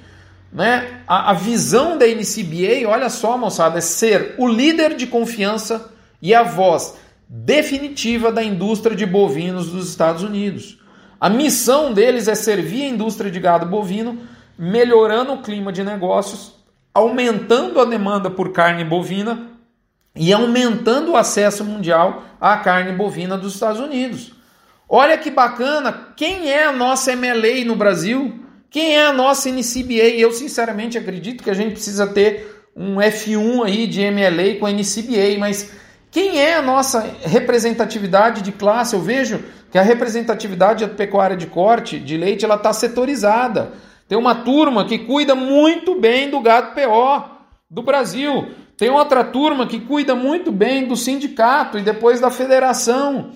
Né? 0.51 1.03
A, 1.07 1.33
a 1.33 1.35
visão 1.35 1.99
da 1.99 2.07
NCBA, 2.07 2.89
olha 2.89 3.11
só, 3.11 3.37
moçada, 3.37 3.77
é 3.77 3.83
ser 3.83 4.35
o 4.39 4.49
líder 4.49 4.97
de 4.97 5.07
confiança 5.07 5.93
e 6.23 6.35
a 6.35 6.43
voz 6.43 6.97
definitiva 7.29 8.33
da 8.33 8.43
indústria 8.43 8.97
de 8.97 9.05
bovinos 9.05 9.71
dos 9.71 9.91
Estados 9.91 10.23
Unidos. 10.23 10.79
A 11.21 11.29
missão 11.29 11.93
deles 11.93 12.29
é 12.29 12.35
servir 12.35 12.85
a 12.85 12.89
indústria 12.89 13.31
de 13.31 13.39
gado 13.39 13.67
bovino, 13.67 14.19
melhorando 14.57 15.35
o 15.35 15.43
clima 15.43 15.71
de 15.71 15.85
negócios, 15.85 16.55
aumentando 16.95 17.79
a 17.79 17.85
demanda 17.85 18.31
por 18.31 18.53
carne 18.53 18.85
bovina 18.85 19.58
e 20.19 20.33
aumentando 20.33 21.13
o 21.13 21.17
acesso 21.17 21.65
mundial 21.65 22.25
à 22.41 22.57
carne 22.57 22.93
bovina 22.93 23.39
dos 23.39 23.55
Estados 23.55 23.81
Unidos. 23.81 24.33
Olha 24.89 25.17
que 25.17 25.31
bacana, 25.31 26.09
quem 26.17 26.51
é 26.51 26.65
a 26.65 26.73
nossa 26.73 27.15
MLA 27.15 27.65
no 27.65 27.77
Brasil? 27.77 28.41
Quem 28.69 28.97
é 28.97 29.07
a 29.07 29.13
nossa 29.13 29.49
NCBA? 29.49 30.17
Eu 30.19 30.33
sinceramente 30.33 30.99
acredito 30.99 31.45
que 31.45 31.51
a 31.51 31.55
gente 31.55 31.73
precisa 31.73 32.07
ter 32.07 32.65
um 32.75 32.97
F1 32.97 33.65
aí 33.65 33.87
de 33.87 34.01
MLA 34.11 34.57
com 34.59 34.69
NCBA, 34.69 35.39
mas 35.39 35.71
quem 36.11 36.41
é 36.41 36.57
a 36.57 36.63
nossa 36.63 37.01
representatividade 37.23 38.43
de 38.43 38.51
classe? 38.51 38.95
Eu 38.95 39.01
vejo 39.01 39.45
que 39.71 39.79
a 39.79 39.83
representatividade 39.83 40.85
da 40.85 40.93
pecuária 40.93 41.37
de 41.37 41.47
corte 41.47 41.99
de 41.99 42.17
leite 42.17 42.45
ela 42.45 42.57
está 42.57 42.73
setorizada. 42.73 43.73
Tem 44.09 44.19
uma 44.19 44.35
turma 44.35 44.87
que 44.87 44.99
cuida 44.99 45.35
muito 45.35 46.01
bem 46.01 46.31
do 46.31 46.41
gado 46.41 46.75
PO 46.75 47.39
do 47.71 47.83
Brasil. 47.83 48.49
Tem 48.79 48.89
outra 48.89 49.25
turma 49.25 49.67
que 49.67 49.81
cuida 49.81 50.15
muito 50.15 50.53
bem 50.53 50.87
do 50.87 50.97
sindicato 50.97 51.77
e 51.77 51.83
depois 51.83 52.21
da 52.21 52.31
federação. 52.31 53.33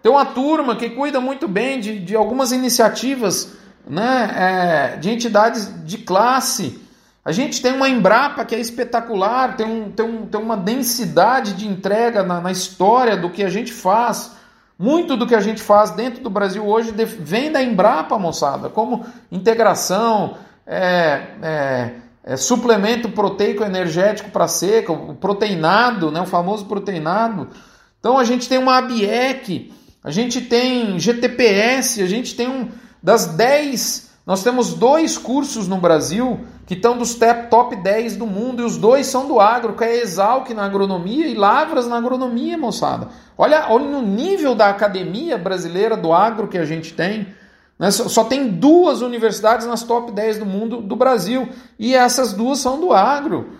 Tem 0.00 0.12
uma 0.12 0.24
turma 0.24 0.76
que 0.76 0.90
cuida 0.90 1.20
muito 1.20 1.48
bem 1.48 1.80
de, 1.80 1.98
de 1.98 2.14
algumas 2.14 2.52
iniciativas 2.52 3.54
né, 3.84 4.94
é, 4.94 4.96
de 4.96 5.10
entidades 5.10 5.68
de 5.84 5.98
classe. 5.98 6.80
A 7.24 7.32
gente 7.32 7.60
tem 7.60 7.72
uma 7.72 7.88
Embrapa 7.88 8.44
que 8.44 8.54
é 8.54 8.60
espetacular, 8.60 9.56
tem, 9.56 9.66
um, 9.66 9.90
tem, 9.90 10.06
um, 10.06 10.26
tem 10.26 10.40
uma 10.40 10.56
densidade 10.56 11.54
de 11.54 11.66
entrega 11.66 12.22
na, 12.22 12.40
na 12.40 12.52
história 12.52 13.16
do 13.16 13.30
que 13.30 13.42
a 13.42 13.50
gente 13.50 13.72
faz. 13.72 14.30
Muito 14.78 15.16
do 15.16 15.26
que 15.26 15.34
a 15.34 15.40
gente 15.40 15.60
faz 15.60 15.90
dentro 15.90 16.22
do 16.22 16.30
Brasil 16.30 16.64
hoje 16.64 16.92
vem 17.18 17.50
da 17.50 17.60
Embrapa, 17.60 18.16
moçada, 18.16 18.68
como 18.68 19.04
integração, 19.32 20.36
é, 20.64 21.22
é, 21.42 21.90
é, 22.24 22.36
suplemento 22.36 23.10
proteico 23.10 23.62
energético 23.62 24.30
para 24.30 24.48
seca, 24.48 24.90
o 24.90 25.14
proteinado, 25.14 26.10
né, 26.10 26.22
o 26.22 26.26
famoso 26.26 26.64
proteinado. 26.64 27.48
Então 28.00 28.18
a 28.18 28.24
gente 28.24 28.48
tem 28.48 28.58
uma 28.58 28.78
ABIEC, 28.78 29.72
a 30.02 30.10
gente 30.10 30.40
tem 30.40 30.98
GTPS, 30.98 32.02
a 32.02 32.06
gente 32.06 32.34
tem 32.34 32.48
um 32.48 32.68
das 33.02 33.26
10, 33.26 34.10
nós 34.26 34.42
temos 34.42 34.72
dois 34.72 35.18
cursos 35.18 35.68
no 35.68 35.76
Brasil 35.76 36.40
que 36.66 36.72
estão 36.72 36.96
dos 36.96 37.18
top 37.50 37.76
10 37.76 38.16
do 38.16 38.26
mundo 38.26 38.62
e 38.62 38.64
os 38.64 38.78
dois 38.78 39.06
são 39.06 39.28
do 39.28 39.38
agro, 39.38 39.74
que 39.74 39.84
é 39.84 40.00
Exalc 40.00 40.48
na 40.50 40.64
agronomia 40.64 41.26
e 41.26 41.34
Lavras 41.34 41.86
na 41.86 41.98
agronomia, 41.98 42.56
moçada. 42.56 43.08
Olha, 43.36 43.66
olha 43.68 43.84
no 43.84 44.00
nível 44.00 44.54
da 44.54 44.70
academia 44.70 45.36
brasileira 45.36 45.94
do 45.94 46.10
agro 46.10 46.48
que 46.48 46.56
a 46.56 46.64
gente 46.64 46.94
tem. 46.94 47.26
Né? 47.78 47.90
Só, 47.90 48.24
tem 48.24 48.48
duas 48.48 49.00
universidades 49.00 49.66
nas 49.66 49.82
top 49.82 50.12
10 50.12 50.38
do 50.38 50.46
mundo 50.46 50.80
do 50.80 50.94
Brasil 50.94 51.48
e 51.78 51.94
essas 51.94 52.32
duas 52.32 52.58
são 52.58 52.80
do 52.80 52.92
agro. 52.92 53.50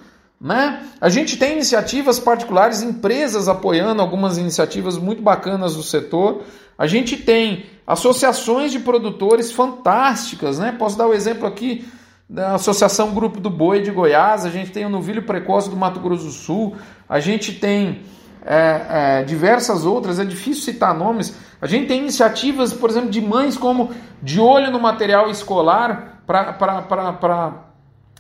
Né? 0.41 0.83
A 1.01 1.09
gente 1.09 1.37
tem 1.37 1.53
iniciativas 1.53 2.19
particulares, 2.19 2.83
empresas 2.83 3.49
apoiando 3.49 4.01
algumas 4.01 4.39
iniciativas 4.39 4.97
muito 4.97 5.23
bacanas 5.23 5.75
do 5.75 5.83
setor. 5.83 6.43
A 6.79 6.87
gente 6.87 7.17
tem 7.17 7.67
associações 7.87 8.71
de 8.71 8.79
produtores 8.79 9.51
fantásticas. 9.53 10.59
Né? 10.59 10.73
Posso 10.79 10.97
dar 10.97 11.07
o 11.07 11.11
um 11.11 11.15
exemplo 11.15 11.47
aqui 11.47 11.85
da 12.29 12.55
Associação 12.55 13.13
Grupo 13.13 13.41
do 13.41 13.51
Boi 13.51 13.83
de 13.83 13.91
Goiás, 13.91 14.47
a 14.47 14.51
gente 14.51 14.71
tem 14.71 14.87
o 14.87 14.89
Novilho 14.89 15.23
Precoce 15.23 15.69
do 15.69 15.77
Mato 15.77 16.01
Grosso 16.01 16.25
do 16.25 16.31
Sul, 16.31 16.75
a 17.07 17.21
gente 17.21 17.53
tem 17.53 18.01
é, 18.45 19.21
é, 19.21 19.25
diversas 19.25 19.85
outras, 19.85 20.19
é 20.19 20.25
difícil 20.25 20.63
citar 20.63 20.95
nomes. 20.95 21.35
A 21.65 21.67
gente 21.67 21.87
tem 21.87 22.01
iniciativas, 22.01 22.75
por 22.75 22.91
exemplo, 22.91 23.09
de 23.09 23.23
mães 23.23 23.57
como 23.57 23.91
de 24.23 24.39
olho 24.39 24.71
no 24.71 24.79
material 24.79 25.31
escolar 25.31 26.23
para 26.27 27.55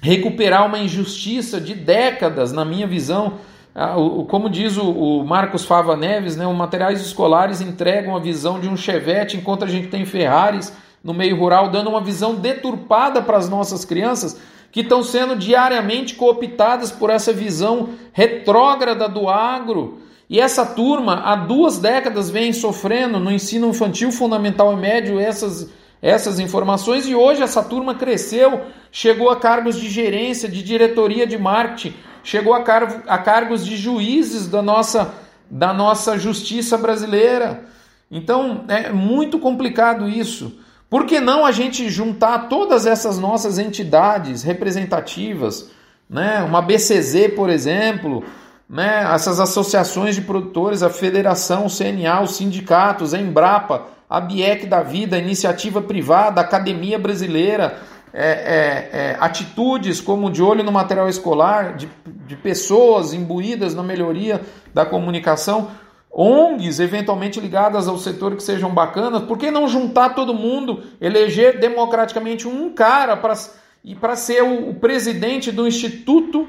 recuperar 0.01 0.65
uma 0.65 0.79
injustiça 0.79 1.61
de 1.61 1.75
décadas, 1.75 2.53
na 2.53 2.65
minha 2.65 2.87
visão. 2.87 3.35
Ah, 3.75 3.97
como 4.31 4.49
diz 4.49 4.79
o 4.79 5.23
Marcos 5.25 5.67
Fava 5.67 5.95
Neves, 5.95 6.37
né, 6.37 6.47
os 6.47 6.57
materiais 6.57 7.03
escolares 7.03 7.61
entregam 7.61 8.17
a 8.17 8.19
visão 8.19 8.59
de 8.59 8.67
um 8.67 8.79
Chevette, 8.79 9.37
enquanto 9.37 9.63
a 9.63 9.69
gente 9.69 9.89
tem 9.89 10.07
Ferraris 10.07 10.73
no 11.03 11.13
meio 11.13 11.39
rural, 11.39 11.69
dando 11.69 11.91
uma 11.91 12.01
visão 12.01 12.37
deturpada 12.37 13.21
para 13.21 13.37
as 13.37 13.47
nossas 13.47 13.85
crianças 13.85 14.41
que 14.73 14.81
estão 14.81 15.03
sendo 15.03 15.37
diariamente 15.37 16.15
cooptadas 16.15 16.91
por 16.91 17.11
essa 17.11 17.31
visão 17.31 17.91
retrógrada 18.15 19.07
do 19.07 19.29
agro 19.29 19.99
e 20.29 20.41
essa 20.41 20.65
turma 20.65 21.21
há 21.25 21.37
duas 21.37 21.79
décadas 21.79 22.31
vem 22.31 22.53
sofrendo 22.53 23.19
no 23.21 23.31
ensino 23.31 23.69
infantil, 23.69 24.11
fundamental 24.11 24.73
e 24.73 24.77
médio 24.77 25.21
essas, 25.21 25.71
essas 26.01 26.41
informações 26.41 27.07
e 27.07 27.15
hoje 27.15 27.43
essa 27.43 27.63
turma 27.63 27.95
cresceu, 27.95 28.63
chegou 28.91 29.29
a 29.31 29.37
cargos 29.37 29.79
de 29.79 29.89
gerência, 29.89 30.49
de 30.49 30.63
diretoria 30.63 31.27
de 31.27 31.37
marketing, 31.37 31.95
chegou 32.23 32.55
a, 32.55 32.63
car 32.63 33.03
a 33.07 33.19
cargos 33.19 33.65
de 33.65 33.77
juízes 33.77 34.47
da 34.47 34.63
nossa, 34.63 35.15
da 35.51 35.75
nossa 35.75 36.19
justiça 36.19 36.79
brasileira. 36.79 37.65
Então 38.11 38.65
é 38.69 38.91
muito 38.91 39.39
complicado 39.39 40.09
isso. 40.09 40.59
Por 40.89 41.07
que 41.07 41.21
não 41.21 41.45
a 41.45 41.53
gente 41.53 41.91
juntar 41.91 42.49
todas 42.49 42.87
essas 42.87 43.19
nossas 43.19 43.59
entidades 43.59 44.43
representativas, 44.43 45.71
né? 46.09 46.43
uma 46.43 46.63
BCZ, 46.63 47.35
por 47.35 47.51
exemplo, 47.51 48.23
né, 48.69 49.09
essas 49.13 49.41
associações 49.41 50.15
de 50.15 50.23
produtores, 50.23 50.83
a 50.83 50.91
federação, 50.91 51.67
o 51.67 51.71
CNA, 51.71 52.23
os 52.23 52.37
sindicatos, 52.37 53.15
a 53.15 53.21
Embrapa, 53.21 53.87
a 54.09 54.21
BIEC 54.21 54.67
da 54.67 54.83
Vida, 54.83 55.17
a 55.17 55.19
iniciativa 55.19 55.83
privada, 55.83 56.41
a 56.41 56.45
Academia 56.45 56.99
Brasileira, 56.99 57.79
é, 58.13 58.29
é, 58.29 58.91
é, 58.93 59.17
atitudes 59.19 60.01
como 60.01 60.31
de 60.31 60.41
olho 60.41 60.63
no 60.63 60.71
material 60.71 61.09
escolar, 61.09 61.77
de, 61.77 61.89
de 62.07 62.37
pessoas 62.37 63.13
imbuídas 63.13 63.75
na 63.75 63.83
melhoria 63.83 64.41
da 64.73 64.87
comunicação, 64.87 65.71
ONGs 66.13 66.79
eventualmente 66.79 67.41
ligadas 67.41 67.89
ao 67.89 67.99
setor 67.99 68.37
que 68.37 68.43
sejam 68.43 68.73
bacanas, 68.73 69.25
por 69.25 69.37
que 69.37 69.51
não 69.51 69.67
juntar 69.67 70.11
todo 70.11 70.33
mundo, 70.33 70.85
eleger 71.01 71.59
democraticamente 71.59 72.47
um 72.47 72.73
cara 72.73 73.17
para 73.17 74.15
ser 74.15 74.45
o, 74.45 74.71
o 74.71 74.75
presidente 74.75 75.51
do 75.51 75.67
Instituto 75.67 76.47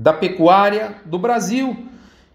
da 0.00 0.14
pecuária 0.14 0.94
do 1.04 1.18
Brasil. 1.18 1.76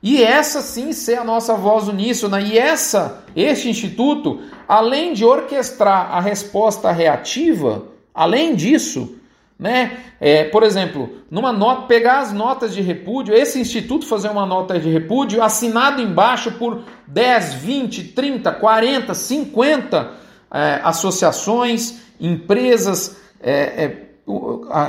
E 0.01 0.21
essa 0.21 0.61
sim 0.61 0.93
ser 0.93 1.17
a 1.17 1.23
nossa 1.23 1.55
voz 1.55 1.87
uníssona. 1.87 2.39
E 2.39 2.55
essa, 2.55 3.23
este 3.35 3.67
instituto, 3.67 4.39
além 4.67 5.13
de 5.13 5.25
orquestrar 5.25 6.13
a 6.13 6.19
resposta 6.19 6.91
reativa, 6.91 7.85
além 8.13 8.53
disso, 8.53 9.15
né? 9.57 9.97
É, 10.21 10.43
por 10.43 10.61
exemplo, 10.61 11.09
numa 11.31 11.51
nota, 11.51 11.87
pegar 11.87 12.19
as 12.19 12.31
notas 12.31 12.71
de 12.71 12.81
repúdio, 12.81 13.33
esse 13.33 13.59
instituto 13.59 14.05
fazer 14.05 14.29
uma 14.29 14.45
nota 14.45 14.79
de 14.79 14.89
repúdio 14.89 15.41
assinado 15.41 15.99
embaixo 16.01 16.51
por 16.51 16.83
10, 17.07 17.55
20, 17.55 18.03
30, 18.09 18.51
40, 18.51 19.13
50 19.13 20.11
é, 20.51 20.81
associações, 20.83 21.99
empresas, 22.19 23.17
é, 23.41 23.85
é 23.85 24.04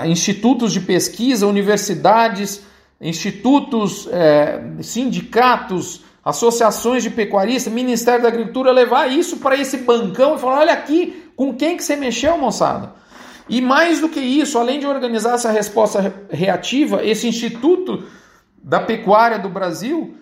institutos 0.07 0.73
de 0.73 0.81
pesquisa, 0.81 1.47
universidades, 1.47 2.63
institutos, 3.01 4.09
é, 4.11 4.63
sindicatos, 4.81 6.03
associações 6.25 7.03
de 7.03 7.11
pecuaristas, 7.11 7.73
Ministério 7.73 8.23
da 8.23 8.29
Agricultura, 8.29 8.73
levar 8.73 9.07
isso 9.07 9.37
para 9.37 9.57
esse 9.57 9.79
bancão 9.79 10.37
e 10.37 10.39
falar: 10.39 10.61
olha 10.61 10.73
aqui, 10.73 11.31
com 11.37 11.55
quem 11.55 11.77
que 11.77 11.85
você 11.85 11.97
mexeu, 11.97 12.37
moçada? 12.39 12.95
E 13.49 13.61
mais 13.61 14.01
do 14.01 14.09
que 14.09 14.19
isso, 14.19 14.59
além 14.59 14.81
de 14.81 14.87
organizar 14.87 15.35
essa 15.35 15.53
resposta 15.53 16.13
reativa, 16.31 17.05
esse 17.05 17.29
Instituto 17.29 18.05
da 18.63 18.81
Pecuária 18.81 19.39
do 19.39 19.49
Brasil 19.49 20.17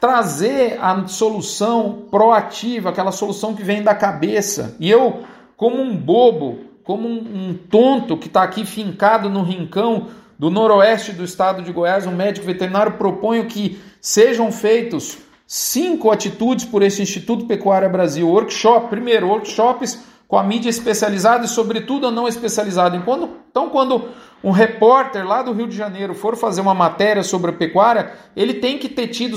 trazer 0.00 0.78
a 0.80 1.06
solução 1.06 2.06
proativa, 2.10 2.88
aquela 2.88 3.12
solução 3.12 3.54
que 3.54 3.62
vem 3.62 3.82
da 3.82 3.94
cabeça. 3.94 4.74
E 4.80 4.90
eu, 4.90 5.22
como 5.56 5.80
um 5.80 5.94
bobo, 5.94 6.60
como 6.88 7.06
um, 7.06 7.50
um 7.50 7.54
tonto 7.54 8.16
que 8.16 8.28
está 8.28 8.42
aqui 8.42 8.64
fincado 8.64 9.28
no 9.28 9.42
rincão 9.42 10.06
do 10.38 10.48
noroeste 10.48 11.12
do 11.12 11.22
estado 11.22 11.60
de 11.60 11.70
Goiás, 11.70 12.06
um 12.06 12.16
médico 12.16 12.46
veterinário, 12.46 12.92
proponho 12.92 13.44
que 13.44 13.78
sejam 14.00 14.50
feitos 14.50 15.18
cinco 15.46 16.10
atitudes 16.10 16.64
por 16.64 16.82
esse 16.82 17.02
Instituto 17.02 17.44
Pecuária 17.44 17.90
Brasil. 17.90 18.26
Workshop, 18.26 18.88
primeiro, 18.88 19.28
workshops 19.28 20.02
com 20.26 20.38
a 20.38 20.42
mídia 20.42 20.70
especializada 20.70 21.44
e, 21.44 21.48
sobretudo, 21.48 22.06
a 22.06 22.10
não 22.10 22.26
especializada. 22.26 22.96
Então, 22.96 23.68
quando 23.68 24.08
um 24.42 24.50
repórter 24.50 25.28
lá 25.28 25.42
do 25.42 25.52
Rio 25.52 25.68
de 25.68 25.76
Janeiro 25.76 26.14
for 26.14 26.38
fazer 26.38 26.62
uma 26.62 26.72
matéria 26.72 27.22
sobre 27.22 27.50
a 27.50 27.54
pecuária, 27.54 28.12
ele 28.34 28.54
tem 28.54 28.78
que 28.78 28.88
ter 28.88 29.08
tido 29.08 29.36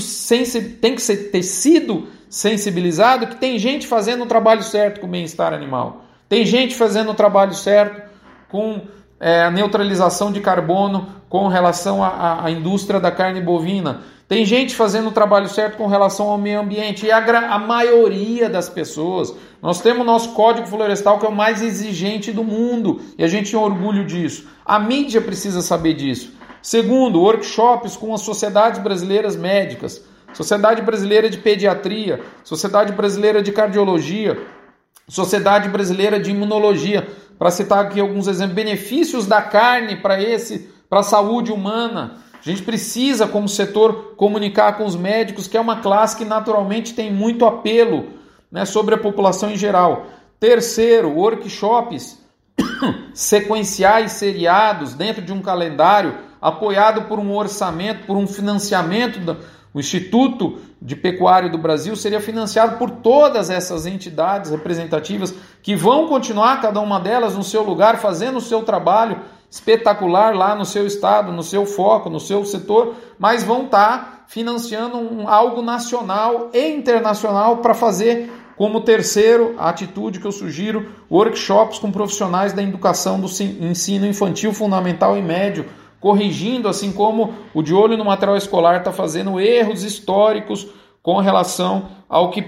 tem 0.80 0.96
que 0.96 1.02
ter 1.02 1.44
sido 1.44 2.08
sensibilizado 2.30 3.28
que 3.28 3.36
tem 3.36 3.60
gente 3.60 3.86
fazendo 3.86 4.24
o 4.24 4.28
trabalho 4.28 4.64
certo 4.64 5.02
com 5.02 5.08
o 5.08 5.10
bem-estar 5.10 5.54
animal. 5.54 6.06
Tem 6.32 6.46
gente 6.46 6.76
fazendo 6.76 7.12
o 7.12 7.14
trabalho 7.14 7.54
certo 7.54 8.10
com 8.48 8.84
é, 9.20 9.44
a 9.44 9.52
neutralização 9.52 10.32
de 10.32 10.40
carbono 10.40 11.10
com 11.28 11.50
relação 11.50 12.02
à, 12.02 12.50
indústria 12.50 13.02
da 13.02 13.12
carne 13.12 13.42
bovina. 13.42 14.00
Tem 14.30 14.46
gente 14.46 14.74
fazendo 14.74 15.10
o 15.10 15.12
trabalho 15.12 15.50
certo 15.50 15.76
com 15.76 15.88
relação 15.88 16.30
ao 16.30 16.38
meio 16.38 16.62
ambiente 16.62 17.06
e 17.06 17.12
a, 17.12 17.18
a 17.18 17.60
maioria 17.60 18.50
das 18.50 18.70
pessoas. 18.70 19.36
Nós 19.62 19.82
temos 19.82 20.04
o 20.04 20.06
nosso 20.06 20.32
Código 20.32 20.68
Florestal 20.68 21.20
que 21.20 21.26
é 21.26 21.28
o 21.28 21.36
mais 21.36 21.62
exigente 21.62 22.32
do 22.32 22.46
mundo 22.46 23.02
e 23.18 23.26
a 23.26 23.28
gente 23.28 23.52
tem 23.52 23.60
orgulho 23.60 24.06
disso. 24.06 24.48
A 24.66 24.80
mídia 24.80 25.20
precisa 25.20 25.62
saber 25.62 25.96
disso. 25.96 26.32
Segundo, 26.62 27.20
workshops 27.20 27.98
com 27.98 28.14
as 28.14 28.22
sociedades 28.22 28.80
brasileiras 28.80 29.36
médicas, 29.36 30.02
Sociedade 30.34 30.82
Brasileira 30.82 31.30
de 31.30 31.40
Pediatria, 31.40 32.22
Sociedade 32.42 32.94
Brasileira 32.94 33.44
de 33.44 33.52
Cardiologia, 33.52 34.38
Sociedade 35.12 35.68
Brasileira 35.68 36.18
de 36.18 36.32
Imunologia, 36.32 37.06
para 37.38 37.52
citar 37.52 37.84
aqui 37.84 38.00
alguns 38.00 38.28
exemplos, 38.30 38.56
benefícios 38.56 39.28
da 39.28 39.42
carne 39.42 39.98
para 39.98 40.22
esse, 40.22 40.70
para 40.90 41.02
a 41.02 41.04
saúde 41.04 41.52
humana. 41.52 42.16
A 42.34 42.50
gente 42.50 42.64
precisa, 42.64 43.28
como 43.28 43.50
setor, 43.50 44.16
comunicar 44.16 44.78
com 44.78 44.86
os 44.86 44.96
médicos, 44.96 45.50
que 45.50 45.58
é 45.58 45.60
uma 45.60 45.82
classe 45.82 46.16
que 46.16 46.24
naturalmente 46.24 46.94
tem 46.94 47.12
muito 47.12 47.46
apelo 47.46 48.08
né, 48.50 48.64
sobre 48.64 48.96
a 48.96 48.98
população 48.98 49.52
em 49.52 49.58
geral. 49.58 50.06
Terceiro, 50.40 51.10
workshops 51.10 52.18
sequenciais 53.14 54.14
seriados 54.14 54.94
dentro 54.94 55.22
de 55.22 55.34
um 55.34 55.42
calendário, 55.42 56.20
apoiado 56.42 57.02
por 57.10 57.20
um 57.20 57.36
orçamento, 57.36 58.08
por 58.08 58.16
um 58.16 58.26
financiamento 58.26 59.20
o 59.74 59.80
Instituto 59.80 60.60
de 60.82 60.96
Pecuário 60.96 61.50
do 61.50 61.58
Brasil 61.58 61.96
seria 61.96 62.20
financiado 62.20 62.78
por 62.78 62.90
todas 62.90 63.50
essas 63.50 63.86
entidades 63.86 64.52
representativas 64.52 65.34
que 65.64 65.76
vão 65.76 66.08
continuar, 66.08 66.62
cada 66.62 66.82
uma 66.82 67.00
delas, 67.00 67.38
no 67.38 67.44
seu 67.44 67.64
lugar, 67.64 67.98
fazendo 67.98 68.38
o 68.38 68.42
seu 68.42 68.64
trabalho 68.64 69.22
espetacular 69.50 70.36
lá 70.36 70.56
no 70.56 70.66
seu 70.66 70.88
estado, 70.88 71.32
no 71.32 71.44
seu 71.44 71.66
foco, 71.66 72.10
no 72.10 72.20
seu 72.20 72.44
setor, 72.46 72.96
mas 73.20 73.44
vão 73.44 73.66
estar 73.66 74.26
financiando 74.28 74.98
um, 74.98 75.28
algo 75.28 75.62
nacional 75.62 76.50
e 76.54 76.70
internacional 76.70 77.58
para 77.58 77.74
fazer 77.74 78.32
Como 78.56 78.82
terceiro, 78.82 79.56
a 79.58 79.70
atitude 79.70 80.20
que 80.20 80.28
eu 80.28 80.32
sugiro, 80.32 80.92
workshops 81.10 81.80
com 81.80 81.92
profissionais 81.92 82.54
da 82.54 82.62
educação 82.62 83.20
do 83.20 83.28
ensino 83.28 84.06
infantil, 84.06 84.54
fundamental 84.54 85.18
e 85.18 85.22
médio, 85.22 85.66
corrigindo, 86.02 86.68
assim 86.68 86.92
como 86.92 87.34
o 87.54 87.62
de 87.62 87.74
olho 87.74 87.96
no 87.96 88.04
material 88.04 88.36
escolar 88.36 88.80
está 88.80 88.92
fazendo 88.92 89.40
erros 89.40 89.84
históricos 89.84 90.68
com 91.02 91.20
relação 91.20 91.90
ao 92.10 92.32
que 92.32 92.44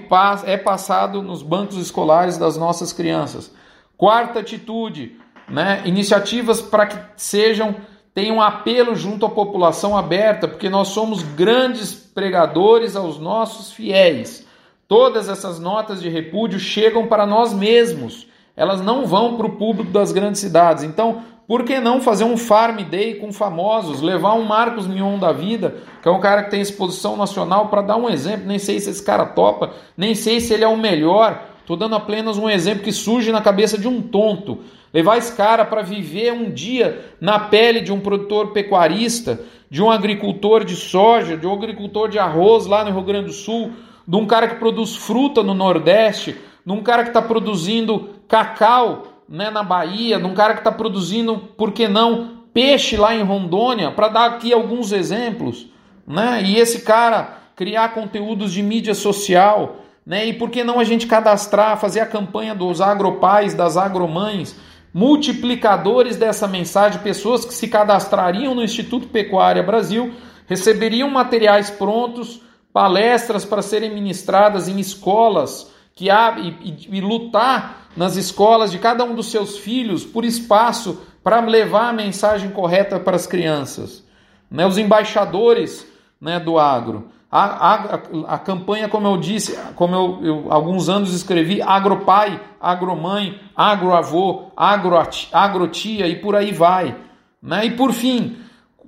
é 0.46 0.58
passado 0.58 1.22
nos 1.22 1.42
bancos 1.42 1.78
escolares 1.78 2.38
das 2.38 2.58
nossas 2.58 2.92
crianças. 2.92 3.54
Quarta 3.96 4.40
atitude, 4.40 5.18
né, 5.48 5.82
iniciativas 5.86 6.62
para 6.62 6.88
que 6.88 6.98
sejam 7.16 7.76
tenham 8.14 8.42
apelo 8.42 8.96
junto 8.96 9.26
à 9.26 9.30
população 9.30 9.98
aberta, 9.98 10.48
porque 10.48 10.70
nós 10.70 10.90
somos 10.90 11.24
grandes 11.24 11.94
pregadores 11.94 12.96
aos 12.96 13.20
nossos 13.20 13.72
fiéis. 13.72 14.46
Todas 14.88 15.28
essas 15.28 15.60
notas 15.60 16.00
de 16.02 16.10
repúdio 16.10 16.60
chegam 16.60 17.08
para 17.08 17.26
nós 17.26 17.52
mesmos. 17.54 18.28
Elas 18.56 18.82
não 18.82 19.08
vão 19.08 19.36
para 19.36 19.48
o 19.48 19.58
público 19.58 19.92
das 19.92 20.12
grandes 20.12 20.42
cidades. 20.42 20.84
Então, 20.84 21.24
por 21.48 21.64
que 21.64 21.80
não 21.80 22.02
fazer 22.02 22.24
um 22.24 22.38
Farm 22.38 22.78
Day 22.84 23.16
com 23.16 23.34
famosos, 23.34 24.02
levar 24.02 24.34
um 24.34 24.44
Marcos 24.44 24.88
Mion 24.88 25.20
da 25.20 25.34
vida, 25.34 25.76
que 26.02 26.08
é 26.08 26.12
um 26.12 26.20
cara 26.20 26.44
que 26.44 26.52
tem 26.52 26.62
exposição 26.62 27.18
nacional, 27.18 27.68
para 27.68 27.82
dar 27.82 27.98
um 27.98 28.10
exemplo? 28.10 28.48
Nem 28.48 28.60
sei 28.60 28.80
se 28.80 28.90
esse 28.90 29.04
cara 29.04 29.26
topa, 29.26 29.72
nem 29.98 30.16
sei 30.16 30.40
se 30.40 30.54
ele 30.54 30.64
é 30.64 30.68
o 30.68 30.78
melhor. 30.78 31.44
Estou 31.60 31.76
dando 31.76 31.96
apenas 31.96 32.38
um 32.38 32.50
exemplo 32.50 32.84
que 32.84 32.92
surge 32.92 33.32
na 33.32 33.42
cabeça 33.42 33.78
de 33.78 33.88
um 33.88 34.02
tonto. 34.02 34.60
Levar 34.94 35.18
esse 35.18 35.36
cara 35.36 35.66
para 35.66 35.82
viver 35.82 36.32
um 36.32 36.50
dia 36.50 37.14
na 37.20 37.40
pele 37.40 37.82
de 37.82 37.92
um 37.92 38.00
produtor 38.00 38.52
pecuarista, 38.52 39.40
de 39.70 39.82
um 39.82 39.90
agricultor 39.92 40.64
de 40.64 40.76
soja, 40.76 41.36
de 41.36 41.48
um 41.48 41.54
agricultor 41.54 42.08
de 42.08 42.20
arroz 42.20 42.66
lá 42.66 42.86
no 42.86 42.92
Rio 42.92 43.02
Grande 43.02 43.28
do 43.28 43.34
Sul, 43.34 43.72
de 44.08 44.16
um 44.16 44.26
cara 44.26 44.48
que 44.48 44.56
produz 44.56 44.96
fruta 44.96 45.42
no 45.42 45.54
Nordeste, 45.54 46.38
de 46.66 46.72
um 46.72 46.84
cara 46.84 47.04
que 47.04 47.10
está 47.10 47.22
produzindo 47.22 48.10
cacau 48.28 49.13
né, 49.28 49.50
na 49.50 49.64
Bahia, 49.64 50.20
de 50.20 50.26
um 50.26 50.34
cara 50.34 50.54
que 50.54 50.60
está 50.60 50.72
produzindo, 50.72 51.38
por 51.58 51.72
que 51.72 51.88
não, 51.88 52.44
peixe 52.54 52.98
lá 52.98 53.16
em 53.16 53.24
Rondônia, 53.24 53.92
para 53.92 54.08
dar 54.08 54.26
aqui 54.26 54.54
alguns 54.54 54.92
exemplos. 54.92 55.68
Né? 56.06 56.44
E 56.44 56.58
esse 56.58 56.82
cara 56.82 57.38
criar 57.56 57.94
conteúdos 57.94 58.52
de 58.52 58.62
mídia 58.62 58.94
social, 58.94 59.78
né? 60.06 60.26
E 60.26 60.34
por 60.34 60.50
que 60.50 60.64
não 60.64 60.80
a 60.80 60.84
gente 60.84 61.08
cadastrar, 61.08 61.80
fazer 61.80 62.02
a 62.02 62.06
campanha 62.06 62.54
dos 62.54 62.82
agropais, 62.82 63.54
das 63.54 63.78
agromães, 63.78 64.56
multiplicadores 64.94 66.18
dessa 66.18 66.48
mensagem, 66.48 67.02
pessoas 67.02 67.46
que 67.46 67.54
se 67.54 67.68
cadastrariam 67.68 68.54
no 68.54 68.64
Instituto 68.64 69.08
Pecuária 69.08 69.64
Brasil, 69.64 70.14
receberiam 70.48 71.10
materiais 71.10 71.70
prontos, 71.70 72.42
palestras 72.72 73.46
para 73.46 73.62
serem 73.62 73.94
ministradas 73.94 74.68
em 74.68 74.80
escolas 74.80 75.72
que 75.96 76.10
há, 76.10 76.38
e, 76.40 76.50
e, 76.62 76.98
e 76.98 77.02
lutar 77.02 77.88
nas 77.96 78.16
escolas 78.16 78.72
de 78.72 78.80
cada 78.80 79.04
um 79.04 79.16
dos 79.16 79.28
seus 79.28 79.58
filhos 79.58 80.04
por 80.04 80.26
espaço 80.26 81.02
para 81.24 81.40
levar 81.40 81.90
a 81.90 81.94
mensagem 81.94 82.50
correta 82.50 83.00
para 83.00 83.16
as 83.16 83.28
crianças. 83.28 84.04
Né? 84.50 84.66
Os 84.66 84.78
embaixadores 84.78 85.88
né, 86.20 86.40
do 86.40 86.60
agro. 86.60 87.10
A, 87.32 87.74
a, 87.74 88.00
a, 88.36 88.38
campanha, 88.38 88.88
como 88.88 89.08
eu 89.08 89.18
disse, 89.18 89.58
como 89.74 89.96
eu, 89.96 90.20
eu 90.24 90.52
alguns 90.52 90.88
anos 90.88 91.16
escrevi, 91.16 91.64
agropai, 91.64 92.40
agromãe, 92.62 93.40
agroavô, 93.56 94.52
agro, 94.56 94.96
agrotia 95.32 96.08
e 96.08 96.18
por 96.18 96.36
aí 96.36 96.52
vai. 96.52 96.96
Né? 97.42 97.66
E 97.66 97.72
por 97.72 97.92
fim, 97.92 98.38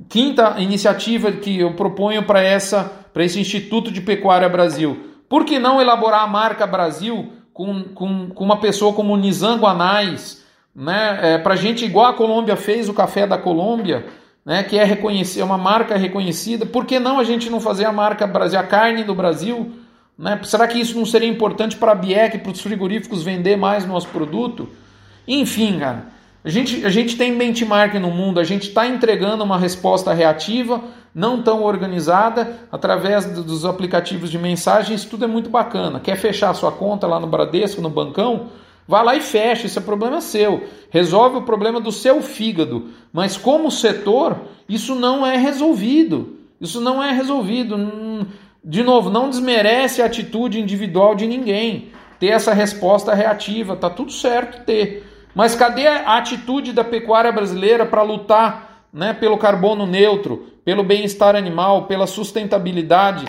quinta 0.08 0.60
iniciativa 0.60 1.32
que 1.32 1.60
eu 1.60 1.74
proponho 1.74 2.24
para 2.24 2.42
essa 2.42 3.04
para 3.12 3.24
esse 3.24 3.40
Instituto 3.40 3.90
de 3.90 4.02
Pecuária 4.02 4.50
Brasil. 4.50 5.15
Por 5.28 5.46
que 5.46 5.60
não 5.60 5.82
elaborar 5.82 6.24
a 6.24 6.28
marca 6.28 6.68
Brasil 6.68 7.34
com, 7.54 7.84
com, 7.84 8.30
com 8.30 8.44
uma 8.44 8.60
pessoa 8.60 8.94
como 8.94 9.16
Nizango 9.18 9.66
Anais, 9.66 10.44
né? 10.76 11.20
É, 11.22 11.38
para 11.38 11.56
gente 11.56 11.86
igual 11.86 12.08
a 12.08 12.14
Colômbia 12.14 12.56
fez 12.56 12.90
o 12.90 12.94
café 12.94 13.26
da 13.26 13.38
Colômbia, 13.38 14.06
né, 14.46 14.62
que 14.62 14.78
é 14.78 14.84
reconhecer, 14.84 15.40
é 15.40 15.44
uma 15.44 15.58
marca 15.58 15.98
reconhecida. 15.98 16.66
Por 16.66 16.86
que 16.86 17.00
não 17.00 17.18
a 17.18 17.24
gente 17.24 17.50
não 17.50 17.60
fazer 17.60 17.86
a 17.86 17.92
marca 17.92 18.28
Brasil, 18.28 18.60
a 18.60 18.64
carne 18.64 19.04
do 19.04 19.16
Brasil? 19.16 19.72
Né? 20.18 20.40
Será 20.44 20.68
que 20.68 20.80
isso 20.80 20.98
não 20.98 21.06
seria 21.06 21.28
importante 21.28 21.76
para 21.76 21.94
a 21.94 21.96
Biec, 21.96 22.38
para 22.38 22.52
os 22.52 22.62
frigoríficos 22.62 23.24
vender 23.24 23.56
mais 23.56 23.86
nosso 23.86 24.08
produto? 24.10 24.70
Enfim, 25.28 25.80
cara, 25.80 26.08
a 26.44 26.50
gente, 26.50 26.86
a 26.86 26.90
gente 26.90 27.18
tem 27.18 27.36
benchmark 27.36 27.96
no 27.96 28.12
mundo, 28.12 28.40
a 28.40 28.44
gente 28.44 28.68
está 28.68 28.86
entregando 28.86 29.44
uma 29.44 29.58
resposta 29.58 30.14
reativa, 30.14 30.80
não 31.16 31.42
tão 31.42 31.64
organizada, 31.64 32.60
através 32.70 33.26
dos 33.26 33.64
aplicativos 33.66 34.30
de 34.30 34.38
mensagens, 34.38 35.06
tudo 35.06 35.24
é 35.24 35.28
muito 35.28 35.50
bacana. 35.50 35.98
Quer 35.98 36.18
fechar 36.18 36.54
sua 36.54 36.74
conta 36.74 37.08
lá 37.08 37.22
no 37.22 37.26
Bradesco, 37.26 37.82
no 37.82 37.90
bancão? 37.90 38.48
Vá 38.86 39.02
lá 39.02 39.16
e 39.16 39.22
fecha, 39.22 39.66
esse 39.66 39.80
é 39.80 39.82
problema 39.82 40.20
seu. 40.20 40.66
Resolve 40.90 41.38
o 41.38 41.44
problema 41.44 41.80
do 41.80 41.90
seu 41.90 42.22
fígado. 42.22 42.90
Mas 43.14 43.38
como 43.38 43.72
setor, 43.72 44.42
isso 44.68 44.94
não 44.94 45.26
é 45.26 45.38
resolvido. 45.38 46.36
Isso 46.60 46.82
não 46.82 47.02
é 47.02 47.14
resolvido. 47.14 47.78
De 48.62 48.84
novo, 48.84 49.10
não 49.10 49.30
desmerece 49.30 50.02
a 50.02 50.08
atitude 50.08 50.60
individual 50.60 51.16
de 51.16 51.26
ninguém. 51.26 51.92
Ter 52.20 52.28
essa 52.28 52.54
resposta 52.54 53.14
reativa, 53.14 53.78
tá 53.78 53.90
tudo 53.90 54.12
certo 54.12 54.66
ter. 54.66 55.10
Mas 55.34 55.56
cadê 55.56 55.88
a 55.88 56.18
atitude 56.18 56.74
da 56.74 56.84
pecuária 56.84 57.32
brasileira 57.32 57.86
para 57.86 58.04
lutar 58.04 58.75
né, 58.96 59.14
pelo 59.14 59.38
carbono 59.38 59.86
neutro, 59.86 60.48
pelo 60.64 60.84
bem-estar 60.84 61.36
animal, 61.36 61.86
pela 61.86 62.08
sustentabilidade? 62.08 63.26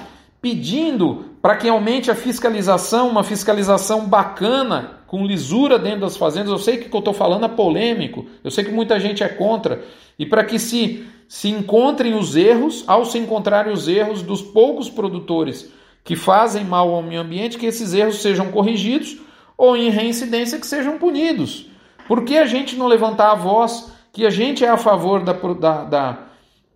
pedindo 0.46 1.24
para 1.42 1.56
que 1.56 1.68
aumente 1.68 2.08
a 2.08 2.14
fiscalização, 2.14 3.08
uma 3.08 3.24
fiscalização 3.24 4.06
bacana, 4.06 5.00
com 5.08 5.26
lisura 5.26 5.76
dentro 5.76 6.02
das 6.02 6.16
fazendas. 6.16 6.52
Eu 6.52 6.58
sei 6.58 6.76
que 6.76 6.86
o 6.86 6.90
que 6.90 6.94
eu 6.94 7.00
estou 7.00 7.12
falando 7.12 7.46
é 7.46 7.48
polêmico, 7.48 8.26
eu 8.44 8.50
sei 8.52 8.62
que 8.62 8.70
muita 8.70 9.00
gente 9.00 9.24
é 9.24 9.28
contra, 9.28 9.82
e 10.16 10.24
para 10.24 10.44
que 10.44 10.56
se, 10.56 11.04
se 11.26 11.48
encontrem 11.48 12.14
os 12.14 12.36
erros, 12.36 12.84
ao 12.86 13.04
se 13.04 13.18
encontrarem 13.18 13.72
os 13.72 13.88
erros 13.88 14.22
dos 14.22 14.40
poucos 14.40 14.88
produtores 14.88 15.68
que 16.04 16.14
fazem 16.14 16.64
mal 16.64 16.94
ao 16.94 17.02
meio 17.02 17.22
ambiente, 17.22 17.58
que 17.58 17.66
esses 17.66 17.92
erros 17.92 18.22
sejam 18.22 18.52
corrigidos 18.52 19.18
ou 19.58 19.76
em 19.76 19.90
reincidência 19.90 20.60
que 20.60 20.66
sejam 20.66 20.96
punidos. 20.96 21.66
Por 22.06 22.24
que 22.24 22.38
a 22.38 22.46
gente 22.46 22.76
não 22.76 22.86
levantar 22.86 23.32
a 23.32 23.34
voz 23.34 23.90
que 24.16 24.24
a 24.24 24.30
gente 24.30 24.64
é 24.64 24.68
a 24.70 24.78
favor 24.78 25.22
da, 25.22 25.34
da, 25.34 25.84
da, 25.84 26.18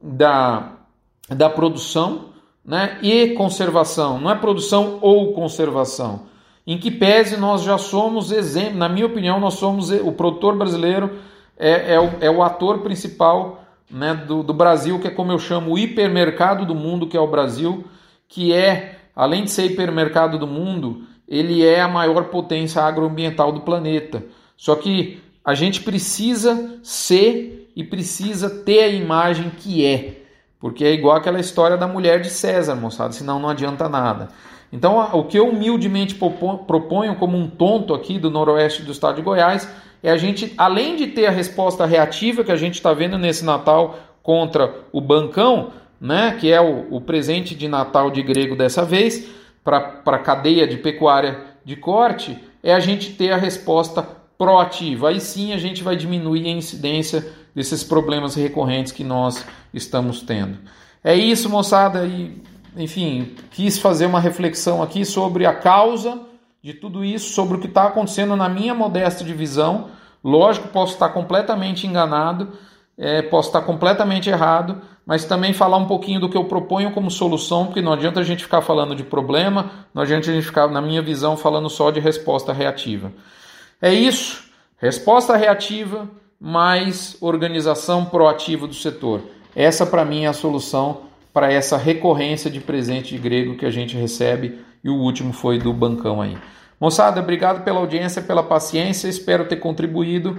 da, 0.03 0.73
da 1.31 1.51
produção? 1.51 2.31
né? 2.63 2.99
e 3.03 3.29
conservação, 3.29 4.21
não 4.21 4.31
é 4.31 4.35
produção 4.35 4.99
ou 5.01 5.33
conservação. 5.33 6.29
Em 6.67 6.77
que 6.79 6.91
pese 6.91 7.39
nós 7.39 7.63
já 7.63 7.79
somos 7.79 8.31
exemplo, 8.31 8.77
na 8.77 8.89
minha 8.89 9.07
opinião, 9.07 9.41
nós 9.41 9.55
somos 9.55 9.91
o 9.91 10.13
produtor 10.13 10.55
brasileiro 10.55 11.19
é, 11.59 11.95
é, 11.95 11.99
o, 12.01 12.11
é 12.21 12.31
o 12.31 12.43
ator 12.43 12.81
principal 12.81 13.65
né, 13.91 14.15
do, 14.15 14.43
do 14.43 14.53
Brasil, 14.53 15.01
que 15.01 15.09
é 15.09 15.11
como 15.11 15.33
eu 15.33 15.39
chamo 15.39 15.73
o 15.73 15.79
hipermercado 15.79 16.67
do 16.67 16.75
mundo, 16.75 17.07
que 17.07 17.17
é 17.17 17.21
o 17.21 17.31
Brasil, 17.31 17.85
que 18.29 18.53
é, 18.53 18.99
além 19.17 19.45
de 19.45 19.51
ser 19.51 19.65
hipermercado 19.65 20.39
do 20.39 20.47
mundo, 20.47 21.05
ele 21.27 21.65
é 21.65 21.81
a 21.81 21.89
maior 21.89 22.25
potência 22.25 22.83
agroambiental 22.83 23.51
do 23.51 23.63
planeta. 23.63 24.25
Só 24.57 24.77
que 24.77 25.23
a 25.45 25.55
gente 25.55 25.81
precisa 25.81 26.79
ser 26.83 27.71
e 27.75 27.83
precisa 27.83 28.51
ter 28.51 28.85
a 28.85 28.89
imagem 28.89 29.51
que 29.51 29.87
é. 29.87 30.21
Porque 30.59 30.85
é 30.85 30.93
igual 30.93 31.17
aquela 31.17 31.41
história 31.41 31.77
da 31.77 31.89
mulher 31.89 32.21
de 32.21 32.29
César, 32.29 32.75
moçada, 32.75 33.13
senão 33.13 33.39
não 33.39 33.49
adianta 33.49 33.89
nada. 33.89 34.29
Então, 34.73 34.99
o 35.15 35.25
que 35.25 35.39
eu 35.39 35.49
humildemente 35.49 36.15
proponho 36.15 37.17
como 37.17 37.37
um 37.37 37.49
tonto 37.49 37.95
aqui 37.95 38.19
do 38.19 38.31
noroeste 38.31 38.83
do 38.83 38.93
estado 38.93 39.17
de 39.17 39.23
Goiás 39.23 39.69
é 40.03 40.11
a 40.11 40.17
gente, 40.17 40.53
além 40.57 40.97
de 40.97 41.09
ter 41.09 41.27
a 41.27 41.31
resposta 41.31 41.85
reativa 41.85 42.45
que 42.45 42.53
a 42.53 42.57
gente 42.57 42.75
está 42.75 42.93
vendo 42.93 43.19
nesse 43.19 43.45
Natal 43.45 43.99
contra 44.23 44.73
o 44.93 45.01
bancão, 45.01 45.73
né, 46.01 46.37
que 46.39 46.53
é 46.53 46.61
o, 46.61 46.87
o 46.91 47.01
presente 47.01 47.55
de 47.55 47.67
Natal 47.67 48.11
de 48.11 48.23
grego 48.23 48.55
dessa 48.55 48.85
vez, 48.85 49.29
para 49.65 50.03
a 50.07 50.19
cadeia 50.19 50.67
de 50.67 50.77
pecuária 50.77 51.39
de 51.65 51.77
corte, 51.77 52.39
é 52.63 52.73
a 52.73 52.81
gente 52.81 53.13
ter 53.15 53.33
a 53.33 53.37
resposta 53.37 54.07
proativa. 54.41 55.11
Aí 55.11 55.21
sim 55.21 55.53
a 55.53 55.59
gente 55.59 55.83
vai 55.83 55.95
diminuir 55.95 56.47
a 56.47 56.51
incidência 56.51 57.31
desses 57.55 57.85
problemas 57.85 58.35
recorrentes 58.35 58.91
que 58.91 59.05
nós 59.05 59.45
estamos 59.75 60.23
tendo. 60.23 60.57
É 61.05 61.15
isso, 61.15 61.51
moçada, 61.51 62.07
e 62.07 62.43
enfim, 62.75 63.35
quis 63.51 63.79
fazer 63.79 64.07
uma 64.07 64.19
reflexão 64.19 64.83
aqui 64.83 65.05
sobre 65.05 65.45
a 65.45 65.53
causa 65.53 66.23
de 66.63 66.73
tudo 66.73 67.05
isso, 67.05 67.35
sobre 67.35 67.59
o 67.59 67.61
que 67.61 67.67
está 67.67 67.85
acontecendo 67.85 68.35
na 68.35 68.49
minha 68.49 68.75
modesta 68.75 69.23
divisão. 69.23 69.89
Lógico, 70.25 70.69
posso 70.69 70.95
estar 70.95 71.11
completamente 71.11 71.87
enganado, 71.87 72.49
é, 72.97 73.21
posso 73.21 73.51
estar 73.51 73.61
completamente 73.61 74.31
errado, 74.31 74.81
mas 75.05 75.27
também 75.27 75.53
falar 75.53 75.77
um 75.77 75.87
pouquinho 75.87 76.19
do 76.19 76.31
que 76.31 76.37
eu 76.37 76.45
proponho 76.45 76.93
como 76.93 77.11
solução, 77.11 77.67
porque 77.67 77.83
não 77.83 77.93
adianta 77.93 78.21
a 78.21 78.25
gente 78.25 78.45
ficar 78.45 78.63
falando 78.63 78.95
de 78.95 79.03
problema, 79.03 79.71
não 79.93 80.01
adianta 80.03 80.31
a 80.31 80.33
gente 80.33 80.47
ficar, 80.47 80.67
na 80.69 80.81
minha 80.81 81.03
visão, 81.03 81.37
falando 81.37 81.69
só 81.69 81.91
de 81.91 82.01
resposta 82.01 82.55
reativa. 82.55 83.13
É 83.83 83.93
isso, 83.95 84.45
resposta 84.77 85.37
reativa, 85.37 86.07
mais 86.39 87.17
organização 87.19 88.05
proativa 88.05 88.67
do 88.67 88.75
setor. 88.75 89.23
Essa, 89.57 89.87
para 89.87 90.05
mim, 90.05 90.25
é 90.25 90.27
a 90.29 90.35
solução 90.35 91.03
para 91.33 91.51
essa 91.51 91.79
recorrência 91.79 92.51
de 92.51 92.61
presente 92.61 93.15
de 93.15 93.19
grego 93.19 93.57
que 93.57 93.65
a 93.65 93.71
gente 93.71 93.97
recebe 93.97 94.61
e 94.85 94.91
o 94.91 94.97
último 94.97 95.33
foi 95.33 95.59
do 95.59 95.73
bancão 95.73 96.21
aí. 96.21 96.37
Moçada, 96.79 97.21
obrigado 97.21 97.65
pela 97.65 97.79
audiência, 97.79 98.21
pela 98.21 98.43
paciência, 98.43 99.09
espero 99.09 99.49
ter 99.49 99.57
contribuído. 99.57 100.39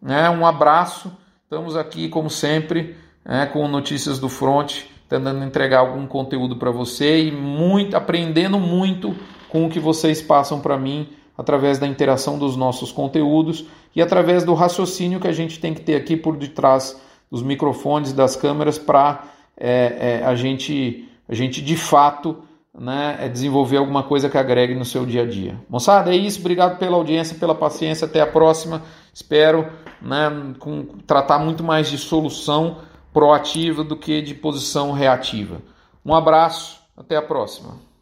Né? 0.00 0.28
Um 0.28 0.46
abraço, 0.46 1.10
estamos 1.42 1.76
aqui 1.76 2.10
como 2.10 2.28
sempre 2.28 2.96
né, 3.24 3.46
com 3.46 3.66
notícias 3.66 4.18
do 4.18 4.28
front, 4.28 4.82
tentando 5.08 5.42
entregar 5.42 5.78
algum 5.78 6.06
conteúdo 6.06 6.56
para 6.56 6.70
você 6.70 7.24
e 7.24 7.32
muito 7.32 7.96
aprendendo 7.96 8.58
muito 8.58 9.14
com 9.48 9.64
o 9.66 9.70
que 9.70 9.80
vocês 9.80 10.20
passam 10.20 10.60
para 10.60 10.76
mim 10.76 11.08
através 11.36 11.78
da 11.78 11.86
interação 11.86 12.38
dos 12.38 12.56
nossos 12.56 12.92
conteúdos 12.92 13.66
e 13.94 14.00
através 14.00 14.44
do 14.44 14.54
raciocínio 14.54 15.20
que 15.20 15.28
a 15.28 15.32
gente 15.32 15.58
tem 15.58 15.74
que 15.74 15.80
ter 15.80 15.96
aqui 15.96 16.16
por 16.16 16.36
detrás 16.36 17.00
dos 17.30 17.42
microfones, 17.42 18.12
das 18.12 18.36
câmeras, 18.36 18.78
para 18.78 19.24
é, 19.56 20.20
é, 20.20 20.24
a, 20.24 20.34
gente, 20.34 21.08
a 21.28 21.34
gente 21.34 21.60
de 21.62 21.76
fato 21.76 22.38
né, 22.76 23.16
é 23.20 23.28
desenvolver 23.28 23.76
alguma 23.76 24.02
coisa 24.02 24.28
que 24.28 24.38
agregue 24.38 24.74
no 24.74 24.84
seu 24.84 25.06
dia 25.06 25.22
a 25.22 25.26
dia. 25.26 25.60
Moçada, 25.68 26.12
é 26.12 26.16
isso. 26.16 26.40
Obrigado 26.40 26.78
pela 26.78 26.96
audiência, 26.96 27.36
pela 27.36 27.54
paciência. 27.54 28.06
Até 28.06 28.20
a 28.20 28.26
próxima. 28.26 28.82
Espero 29.12 29.68
né, 30.02 30.54
com, 30.58 30.84
tratar 31.06 31.38
muito 31.38 31.62
mais 31.62 31.88
de 31.88 31.98
solução 31.98 32.78
proativa 33.12 33.84
do 33.84 33.96
que 33.96 34.20
de 34.20 34.34
posição 34.34 34.92
reativa. 34.92 35.62
Um 36.04 36.14
abraço. 36.14 36.82
Até 36.96 37.16
a 37.16 37.22
próxima. 37.22 37.93